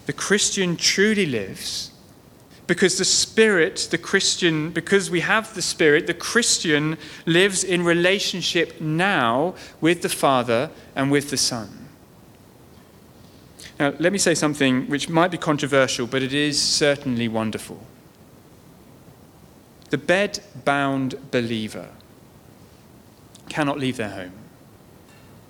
The 0.07 0.15
Christian 0.15 0.77
truly 0.77 1.27
lives 1.27 1.91
because 2.67 2.97
the 2.97 3.05
Spirit, 3.05 3.89
the 3.91 3.99
Christian, 3.99 4.71
because 4.71 5.11
we 5.11 5.21
have 5.21 5.55
the 5.55 5.63
Spirit, 5.63 6.07
the 6.07 6.15
Christian 6.15 6.97
lives 7.27 7.63
in 7.63 7.85
relationship 7.85 8.81
now 8.81 9.55
with 9.81 10.03
the 10.03 10.09
Father 10.09 10.71
and 10.95 11.11
with 11.11 11.29
the 11.29 11.37
Son. 11.37 11.89
Now, 13.79 13.93
let 13.99 14.13
me 14.13 14.19
say 14.19 14.35
something 14.35 14.89
which 14.89 15.09
might 15.11 15.31
be 15.31 15.37
controversial, 15.37 16.07
but 16.07 16.23
it 16.23 16.33
is 16.33 16.61
certainly 16.61 17.29
wonderful. 17.29 17.85
The 19.91 19.99
bed 19.99 20.41
bound 20.65 21.31
believer 21.31 21.89
cannot 23.49 23.79
leave 23.79 23.97
their 23.97 24.11
home. 24.11 24.33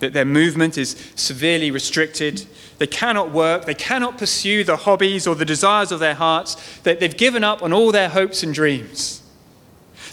That 0.00 0.12
their 0.12 0.26
movement 0.26 0.76
is 0.76 1.12
severely 1.14 1.70
restricted. 1.70 2.46
They 2.78 2.86
cannot 2.86 3.30
work. 3.32 3.64
They 3.64 3.74
cannot 3.74 4.18
pursue 4.18 4.62
the 4.62 4.76
hobbies 4.76 5.26
or 5.26 5.34
the 5.34 5.46
desires 5.46 5.90
of 5.90 6.00
their 6.00 6.14
hearts. 6.14 6.56
That 6.80 7.00
they've 7.00 7.16
given 7.16 7.42
up 7.42 7.62
on 7.62 7.72
all 7.72 7.92
their 7.92 8.10
hopes 8.10 8.42
and 8.42 8.52
dreams. 8.52 9.22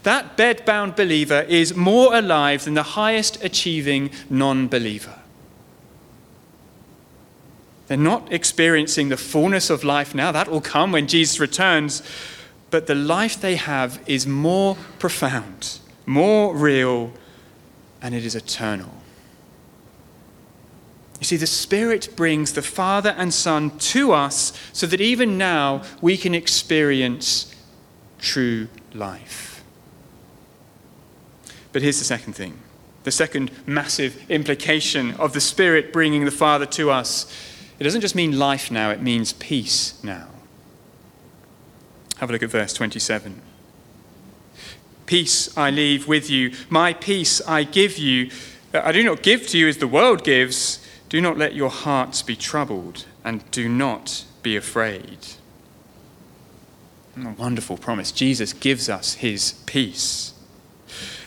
That 0.04 0.38
bed 0.38 0.66
bound 0.66 0.96
believer 0.96 1.42
is 1.42 1.76
more 1.76 2.16
alive 2.16 2.66
than 2.66 2.74
the 2.76 2.84
highest 2.84 3.44
achieving 3.44 4.10
non 4.30 4.68
believer. 4.68 5.20
They're 7.88 7.98
not 7.98 8.32
experiencing 8.32 9.10
the 9.10 9.18
fullness 9.18 9.70
of 9.70 9.84
life 9.84 10.16
now. 10.16 10.32
That 10.32 10.50
will 10.50 10.62
come 10.62 10.94
when 10.94 11.08
Jesus 11.08 11.40
returns 11.40 12.02
but 12.74 12.88
the 12.88 12.96
life 12.96 13.40
they 13.40 13.56
have 13.56 14.02
is 14.08 14.26
more 14.26 14.76
profound, 14.98 15.78
more 16.08 16.56
real, 16.56 17.14
and 18.02 18.16
it 18.16 18.26
is 18.26 18.36
eternal. 18.36 18.92
You 21.20 21.26
see, 21.26 21.38
the 21.38 21.46
Spirit 21.46 22.10
brings 22.16 22.54
the 22.54 22.64
Father 22.64 23.14
and 23.16 23.32
Son 23.32 23.78
to 23.78 24.12
us 24.12 24.60
so 24.74 24.88
that 24.88 25.00
even 25.00 25.38
now 25.38 25.84
we 26.02 26.18
can 26.18 26.34
experience 26.34 27.54
true 28.18 28.70
life. 28.92 29.64
But 31.74 31.84
here's 31.84 32.00
the 32.00 32.06
second 32.06 32.34
thing 32.34 32.58
the 33.04 33.12
second 33.12 33.52
massive 33.68 34.20
implication 34.32 35.12
of 35.18 35.34
the 35.34 35.42
Spirit 35.42 35.94
bringing 35.94 36.26
the 36.26 36.32
Father 36.32 36.66
to 36.66 36.90
us. 36.90 37.32
It 37.78 37.84
doesn't 37.84 38.02
just 38.02 38.16
mean 38.16 38.40
life 38.40 38.72
now, 38.72 38.90
it 38.90 39.00
means 39.04 39.34
peace 39.34 40.04
now. 40.04 40.33
Have 42.24 42.30
a 42.30 42.34
look 42.34 42.44
at 42.44 42.52
verse 42.52 42.72
27. 42.72 43.42
Peace 45.06 45.58
I 45.58 45.70
leave 45.70 46.08
with 46.08 46.30
you, 46.30 46.54
my 46.70 46.94
peace 46.94 47.42
I 47.46 47.66
give 47.66 47.98
you. 47.98 48.32
I 48.74 48.94
do 48.94 49.04
not 49.04 49.24
give 49.24 49.46
to 49.48 49.58
you 49.58 49.68
as 49.68 49.80
the 49.80 49.90
world 49.90 50.24
gives. 50.24 50.80
Do 51.10 51.20
not 51.20 51.38
let 51.38 51.54
your 51.54 51.70
hearts 51.70 52.22
be 52.22 52.38
troubled, 52.38 53.04
and 53.26 53.44
do 53.52 53.68
not 53.68 54.24
be 54.42 54.56
afraid. 54.56 55.18
A 57.22 57.32
wonderful 57.32 57.76
promise. 57.76 58.10
Jesus 58.10 58.54
gives 58.54 58.88
us 58.88 59.16
his 59.16 59.56
peace. 59.66 60.32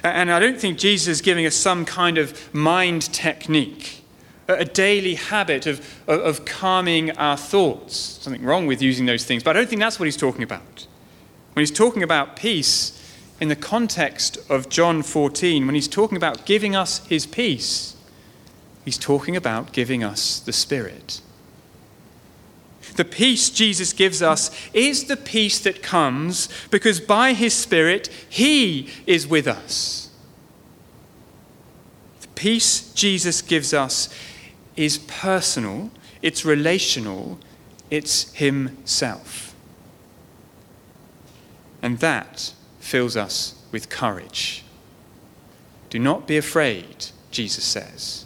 And 0.02 0.32
I 0.32 0.40
don't 0.40 0.59
think 0.59 0.78
Jesus 0.78 1.09
is 1.09 1.20
giving 1.20 1.44
us 1.44 1.54
some 1.54 1.85
kind 1.85 2.16
of 2.16 2.54
mind 2.54 3.12
technique 3.12 4.02
a 4.48 4.64
daily 4.64 5.14
habit 5.14 5.66
of, 5.66 6.02
of, 6.09 6.44
calming 6.44 7.11
our 7.12 7.37
thoughts. 7.37 7.96
Something 7.96 8.44
wrong 8.44 8.66
with 8.66 8.80
using 8.80 9.06
those 9.06 9.24
things, 9.24 9.42
but 9.42 9.56
I 9.56 9.61
don't 9.61 9.68
think 9.68 9.80
that's 9.80 9.98
what 9.98 10.04
he's 10.04 10.16
talking 10.16 10.42
about. 10.42 10.87
When 11.54 11.62
he's 11.62 11.76
talking 11.76 12.02
about 12.02 12.37
peace 12.37 12.92
in 13.40 13.48
the 13.48 13.56
context 13.56 14.38
of 14.48 14.68
John 14.68 15.02
14, 15.02 15.66
when 15.66 15.74
he's 15.74 15.88
talking 15.88 16.16
about 16.16 16.46
giving 16.46 16.76
us 16.76 17.04
his 17.06 17.26
peace, 17.26 17.96
he's 18.85 18.98
talking 18.98 19.37
about 19.37 19.72
giving 19.72 20.04
us 20.04 20.38
the 20.38 20.52
Spirit. 20.52 21.20
The 22.94 23.04
peace 23.04 23.50
Jesus 23.50 23.92
gives 23.92 24.22
us 24.22 24.50
is 24.72 25.04
the 25.04 25.16
peace 25.16 25.59
that 25.61 25.82
comes 25.82 26.48
because 26.70 27.00
by 27.00 27.35
his 27.35 27.52
Spirit, 27.52 28.09
he 28.28 28.88
is 29.06 29.26
with 29.26 29.46
us. 29.46 30.11
The 32.22 32.28
peace 32.28 32.92
Jesus 32.94 33.42
gives 33.42 33.74
us 33.74 34.09
is 34.77 34.99
personal, 34.99 35.91
it's 36.23 36.45
relational, 36.45 37.39
it's 37.91 38.33
Himself. 38.35 39.55
And 41.83 41.99
that 42.01 42.53
fills 42.81 43.17
us 43.17 43.55
with 43.73 43.89
courage. 43.89 44.65
Do 45.91 45.99
not 45.99 46.27
be 46.27 46.37
afraid, 46.37 47.07
Jesus 47.31 47.65
says. 47.65 48.25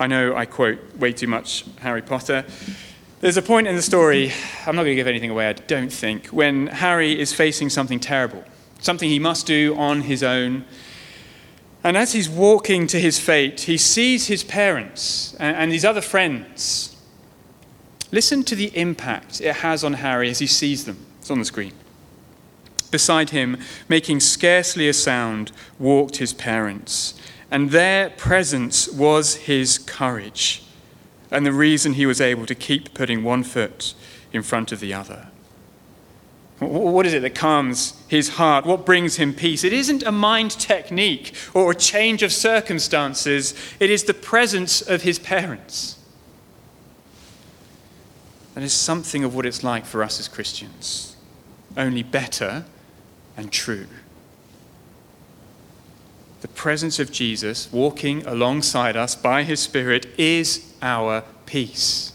I 0.00 0.06
know 0.06 0.34
I 0.34 0.46
quote 0.46 0.96
way 0.96 1.12
too 1.12 1.28
much 1.28 1.64
Harry 1.80 2.02
Potter. 2.02 2.44
There's 3.20 3.36
a 3.36 3.42
point 3.42 3.68
in 3.68 3.76
the 3.76 3.82
story, 3.82 4.32
I'm 4.66 4.74
not 4.74 4.82
going 4.82 4.92
to 4.92 4.94
give 4.96 5.06
anything 5.06 5.30
away, 5.30 5.48
I 5.48 5.52
don't 5.52 5.92
think, 5.92 6.26
when 6.26 6.66
Harry 6.66 7.18
is 7.18 7.32
facing 7.32 7.70
something 7.70 8.00
terrible, 8.00 8.42
something 8.80 9.08
he 9.08 9.20
must 9.20 9.46
do 9.46 9.76
on 9.76 10.00
his 10.00 10.24
own 10.24 10.64
and 11.84 11.96
as 11.96 12.12
he's 12.12 12.28
walking 12.28 12.86
to 12.88 13.00
his 13.00 13.18
fate, 13.18 13.62
he 13.62 13.76
sees 13.76 14.28
his 14.28 14.44
parents 14.44 15.34
and, 15.40 15.56
and 15.56 15.72
his 15.72 15.84
other 15.84 16.00
friends. 16.00 16.96
Listen 18.12 18.44
to 18.44 18.54
the 18.54 18.76
impact 18.76 19.40
it 19.40 19.56
has 19.56 19.82
on 19.82 19.94
Harry 19.94 20.30
as 20.30 20.38
he 20.38 20.46
sees 20.46 20.84
them. 20.84 20.98
It's 21.18 21.30
on 21.30 21.38
the 21.38 21.44
screen. 21.44 21.72
Beside 22.90 23.30
him, 23.30 23.58
making 23.88 24.20
scarcely 24.20 24.88
a 24.88 24.92
sound, 24.92 25.50
walked 25.78 26.18
his 26.18 26.34
parents, 26.34 27.14
and 27.50 27.70
their 27.70 28.10
presence 28.10 28.86
was 28.88 29.34
his 29.34 29.78
courage, 29.78 30.62
and 31.30 31.46
the 31.46 31.52
reason 31.52 31.94
he 31.94 32.06
was 32.06 32.20
able 32.20 32.44
to 32.44 32.54
keep 32.54 32.92
putting 32.92 33.24
one 33.24 33.42
foot 33.42 33.94
in 34.32 34.42
front 34.42 34.72
of 34.72 34.80
the 34.80 34.92
other. 34.92 35.31
What 36.62 37.06
is 37.06 37.12
it 37.12 37.22
that 37.22 37.34
calms 37.34 37.94
his 38.08 38.30
heart? 38.30 38.64
What 38.64 38.86
brings 38.86 39.16
him 39.16 39.34
peace? 39.34 39.64
It 39.64 39.72
isn't 39.72 40.04
a 40.04 40.12
mind 40.12 40.52
technique 40.52 41.34
or 41.54 41.72
a 41.72 41.74
change 41.74 42.22
of 42.22 42.32
circumstances, 42.32 43.54
it 43.80 43.90
is 43.90 44.04
the 44.04 44.14
presence 44.14 44.80
of 44.80 45.02
his 45.02 45.18
parents. 45.18 45.98
That 48.54 48.62
is 48.62 48.72
something 48.72 49.24
of 49.24 49.34
what 49.34 49.46
it's 49.46 49.64
like 49.64 49.84
for 49.84 50.04
us 50.04 50.20
as 50.20 50.28
Christians, 50.28 51.16
only 51.76 52.02
better 52.02 52.64
and 53.36 53.50
true. 53.50 53.86
The 56.42 56.48
presence 56.48 56.98
of 56.98 57.10
Jesus 57.10 57.72
walking 57.72 58.26
alongside 58.26 58.96
us 58.96 59.14
by 59.14 59.44
his 59.44 59.60
Spirit 59.60 60.06
is 60.18 60.74
our 60.82 61.24
peace. 61.46 62.12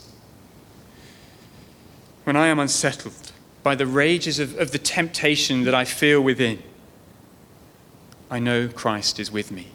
When 2.23 2.35
I 2.35 2.47
am 2.47 2.59
unsettled, 2.59 3.26
by 3.67 3.75
the 3.75 3.85
rages 3.85 4.39
of, 4.39 4.57
of 4.57 4.71
the 4.71 4.77
temptation 4.77 5.65
that 5.65 5.75
I 5.75 5.83
feel 5.83 6.21
within, 6.21 6.63
I 8.31 8.39
know 8.39 8.69
Christ 8.69 9.19
is 9.19 9.29
with 9.29 9.51
me, 9.51 9.67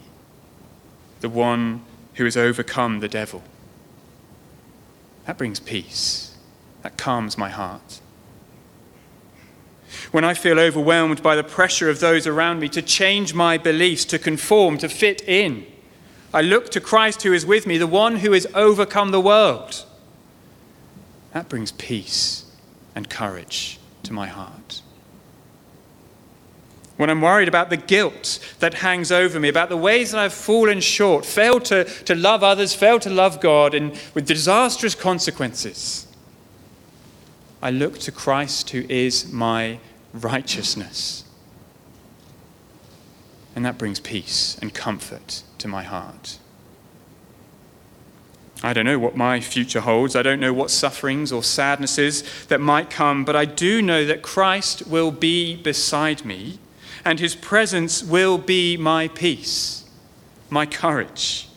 the 1.20 1.28
one 1.28 1.85
who 2.14 2.24
has 2.24 2.35
overcome 2.35 3.00
the 3.00 3.09
devil. 3.09 3.42
That 5.26 5.37
brings 5.37 5.61
peace. 5.61 6.35
That 6.81 6.96
calms 6.96 7.37
my 7.37 7.50
heart. 7.50 8.00
When 10.11 10.24
I 10.24 10.33
feel 10.33 10.59
overwhelmed 10.59 11.22
by 11.22 11.37
the 11.37 11.44
pressure 11.44 11.90
of 11.90 12.00
those 12.00 12.26
around 12.26 12.61
me 12.61 12.70
to 12.70 12.81
change 12.81 13.35
my 13.35 13.59
beliefs, 13.59 14.07
to 14.07 14.18
conform, 14.18 14.78
to 14.78 14.88
fit 14.88 15.20
in, 15.28 15.66
I 16.33 16.40
look 16.40 16.70
to 16.70 16.81
Christ 16.81 17.24
who 17.24 17.35
is 17.35 17.44
with 17.44 17.66
me, 17.66 17.76
the 17.76 17.87
one 17.87 18.16
who 18.16 18.33
has 18.33 18.46
overcome 18.55 19.11
the 19.11 19.20
world. 19.20 19.85
That 21.35 21.50
brings 21.50 21.72
peace 21.72 22.46
and 22.94 23.11
courage 23.11 23.78
my 24.12 24.29
heart. 24.29 24.83
When 26.96 27.11
I'm 27.11 27.20
worried 27.20 27.48
about 27.48 27.70
the 27.70 27.77
guilt 27.77 28.38
that 28.61 28.75
hangs 28.75 29.11
over 29.11 29.40
me, 29.40 29.48
about 29.48 29.70
the 29.70 29.77
ways 29.77 30.12
that 30.12 30.20
I've 30.20 30.33
fallen 30.33 30.81
short, 30.81 31.25
failed 31.25 31.64
to, 31.66 31.85
to 31.85 32.14
love 32.14 32.44
others, 32.44 32.75
failed 32.75 33.03
to 33.03 33.11
love 33.11 33.40
God, 33.40 33.75
and 33.75 33.98
with 34.14 34.27
disastrous 34.27 34.94
consequences, 34.94 36.07
I 37.62 37.70
look 37.70 37.98
to 38.01 38.12
Christ 38.12 38.70
who 38.70 38.85
is 38.88 39.33
my 39.33 39.79
righteousness. 40.12 41.25
And 43.55 43.64
that 43.64 43.79
brings 43.79 44.01
peace 44.01 44.59
and 44.61 44.72
comfort 44.72 45.42
to 45.59 45.68
my 45.68 45.83
heart. 45.83 46.38
I 48.62 48.72
don't 48.72 48.85
know 48.85 48.98
what 48.98 49.16
my 49.16 49.40
future 49.40 49.81
holds. 49.81 50.14
I 50.14 50.22
don't 50.22 50.38
know 50.38 50.53
what 50.53 50.70
sufferings 50.70 51.33
or 51.33 51.42
sadnesses 51.42 52.22
that 52.46 52.61
might 52.61 52.90
come, 52.90 53.25
but 53.25 53.35
I 53.35 53.44
do 53.44 53.83
know 53.83 54.05
that 54.05 54.22
Christ 54.22 54.87
will 54.87 55.11
be 55.11 55.57
beside 55.57 56.25
me 56.25 56.61
and 57.05 57.18
his 57.18 57.35
presence 57.35 58.05
will 58.05 58.38
be 58.38 58.77
my 58.77 59.09
peace, 59.09 59.85
my 60.48 60.64
courage, 60.64 61.48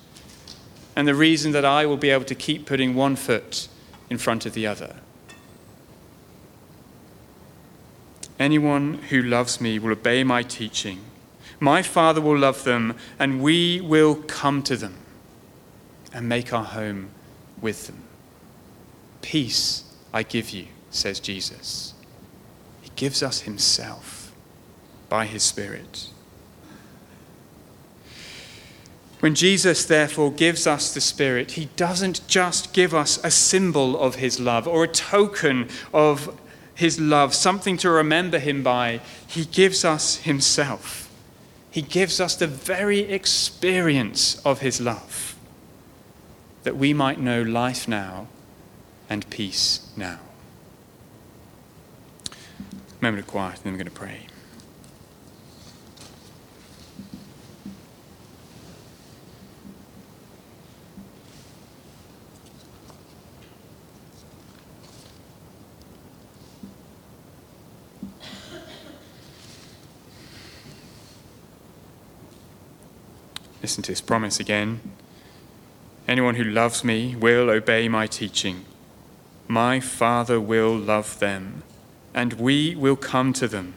and 0.96 1.08
the 1.08 1.14
reason 1.14 1.52
that 1.52 1.66
I 1.66 1.86
will 1.86 1.98
be 1.98 2.10
able 2.10 2.26
to 2.26 2.36
keep 2.36 2.66
putting 2.66 2.96
one 2.96 3.16
foot 3.16 3.68
in 4.10 4.18
front 4.18 4.48
of 4.48 4.54
the 4.54 4.66
other. 4.66 4.96
Anyone 8.40 8.96
who 9.10 9.22
loves 9.22 9.62
me 9.62 9.78
will 9.78 9.92
obey 9.92 10.24
my 10.24 10.42
teaching. 10.42 11.02
My 11.60 11.84
Father 11.84 12.20
will 12.20 12.38
love 12.38 12.64
them, 12.64 12.96
and 13.20 13.42
we 13.42 13.80
will 13.82 14.16
come 14.16 14.64
to 14.64 14.76
them 14.76 15.05
and 16.16 16.30
make 16.30 16.54
our 16.54 16.64
home 16.64 17.10
with 17.62 17.88
them. 17.88 18.02
Peace 19.22 19.84
I 20.14 20.24
give 20.24 20.52
you, 20.52 20.68
says 20.90 21.20
Jesus. 21.20 21.94
He 22.82 22.90
gives 22.96 23.22
us 23.22 23.42
Himself 23.42 24.34
by 25.10 25.26
His 25.26 25.44
Spirit. 25.44 26.08
When 29.20 29.36
Jesus, 29.36 29.84
therefore, 29.84 30.32
gives 30.32 30.66
us 30.66 30.94
the 30.94 31.02
Spirit, 31.02 31.52
He 31.52 31.66
doesn't 31.76 32.26
just 32.28 32.72
give 32.72 32.94
us 32.94 33.20
a 33.22 33.30
symbol 33.30 34.00
of 34.00 34.16
His 34.16 34.40
love 34.40 34.70
or 34.70 34.86
a 34.86 34.88
token 34.88 35.68
of 35.94 36.40
His 36.74 36.98
love, 36.98 37.34
something 37.34 37.76
to 37.78 37.90
remember 37.90 38.40
Him 38.40 38.64
by. 38.64 39.02
He 39.28 39.44
gives 39.44 39.84
us 39.84 40.18
Himself. 40.18 41.12
He 41.72 41.82
gives 41.82 42.22
us 42.22 42.38
the 42.38 42.48
very 42.48 43.00
experience 43.00 44.42
of 44.46 44.62
His 44.62 44.80
love 44.80 45.35
that 46.66 46.76
we 46.76 46.96
might 46.96 47.20
know 47.20 47.44
life 47.44 47.88
now 47.88 48.28
and 49.08 49.30
peace 49.30 49.88
now. 49.96 50.20
A 52.28 53.06
Moment 53.06 53.24
of 53.24 53.28
quiet, 53.28 53.58
and 53.58 53.66
then 53.66 53.74
we're 53.74 53.78
going 53.78 53.86
to 53.86 53.92
pray. 53.92 54.26
Listen 73.62 73.84
to 73.84 73.92
this 73.92 74.02
promise 74.02 74.40
again. 74.40 74.82
Anyone 76.08 76.36
who 76.36 76.44
loves 76.44 76.84
me 76.84 77.16
will 77.16 77.50
obey 77.50 77.88
my 77.88 78.06
teaching. 78.06 78.66
My 79.48 79.80
Father 79.80 80.40
will 80.40 80.76
love 80.78 81.20
them, 81.20 81.64
and 82.14 82.34
we 82.34 82.76
will 82.76 82.96
come 82.96 83.34
to 83.34 83.48
them 83.48 83.74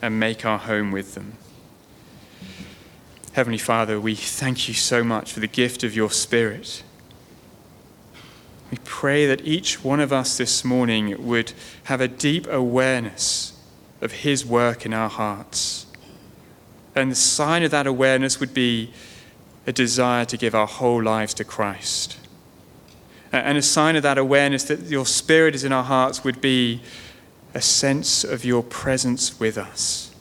and 0.00 0.20
make 0.20 0.44
our 0.44 0.58
home 0.58 0.92
with 0.92 1.14
them. 1.14 1.34
Heavenly 3.32 3.58
Father, 3.58 4.00
we 4.00 4.14
thank 4.14 4.68
you 4.68 4.74
so 4.74 5.02
much 5.02 5.32
for 5.32 5.40
the 5.40 5.48
gift 5.48 5.82
of 5.82 5.94
your 5.94 6.10
Spirit. 6.10 6.84
We 8.70 8.78
pray 8.84 9.26
that 9.26 9.44
each 9.44 9.84
one 9.84 10.00
of 10.00 10.12
us 10.12 10.38
this 10.38 10.64
morning 10.64 11.26
would 11.26 11.52
have 11.84 12.00
a 12.00 12.08
deep 12.08 12.46
awareness 12.46 13.60
of 14.00 14.12
His 14.12 14.46
work 14.46 14.86
in 14.86 14.94
our 14.94 15.10
hearts. 15.10 15.86
And 16.94 17.10
the 17.10 17.16
sign 17.16 17.62
of 17.62 17.70
that 17.72 17.86
awareness 17.86 18.40
would 18.40 18.54
be 18.54 18.92
a 19.66 19.72
desire 19.72 20.24
to 20.24 20.36
give 20.36 20.54
our 20.54 20.66
whole 20.66 21.02
lives 21.02 21.34
to 21.34 21.44
Christ. 21.44 22.18
And 23.32 23.58
a 23.58 23.62
sign 23.62 23.96
of 23.96 24.02
that 24.04 24.18
awareness 24.18 24.64
that 24.64 24.82
your 24.82 25.04
Spirit 25.04 25.54
is 25.54 25.64
in 25.64 25.72
our 25.72 25.82
hearts 25.82 26.22
would 26.22 26.40
be 26.40 26.80
a 27.52 27.60
sense 27.60 28.22
of 28.22 28.44
your 28.44 28.62
presence 28.62 29.40
with 29.40 29.58
us. 29.58 30.14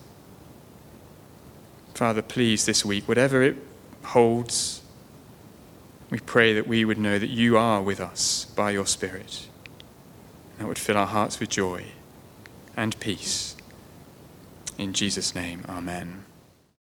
Father, 1.94 2.22
please, 2.22 2.66
this 2.66 2.84
week, 2.84 3.08
whatever 3.08 3.42
it 3.44 3.56
holds, 4.04 4.82
we 6.10 6.20
pray 6.20 6.54
that 6.54 6.68
we 6.68 6.84
would 6.84 6.98
know 6.98 7.20
that 7.20 7.30
you 7.30 7.58
are 7.58 7.82
with 7.82 8.02
us 8.02 8.46
by 8.56 8.72
your 8.72 8.86
Spirit. 8.86 9.48
That 10.58 10.68
would 10.68 10.80
fill 10.80 10.98
our 10.98 11.08
hearts 11.08 11.40
with 11.40 11.50
joy 11.50 11.86
and 12.76 13.00
peace. 13.00 13.56
In 14.78 14.92
Jesus' 14.94 15.34
name, 15.34 15.64
amen. 15.70 16.25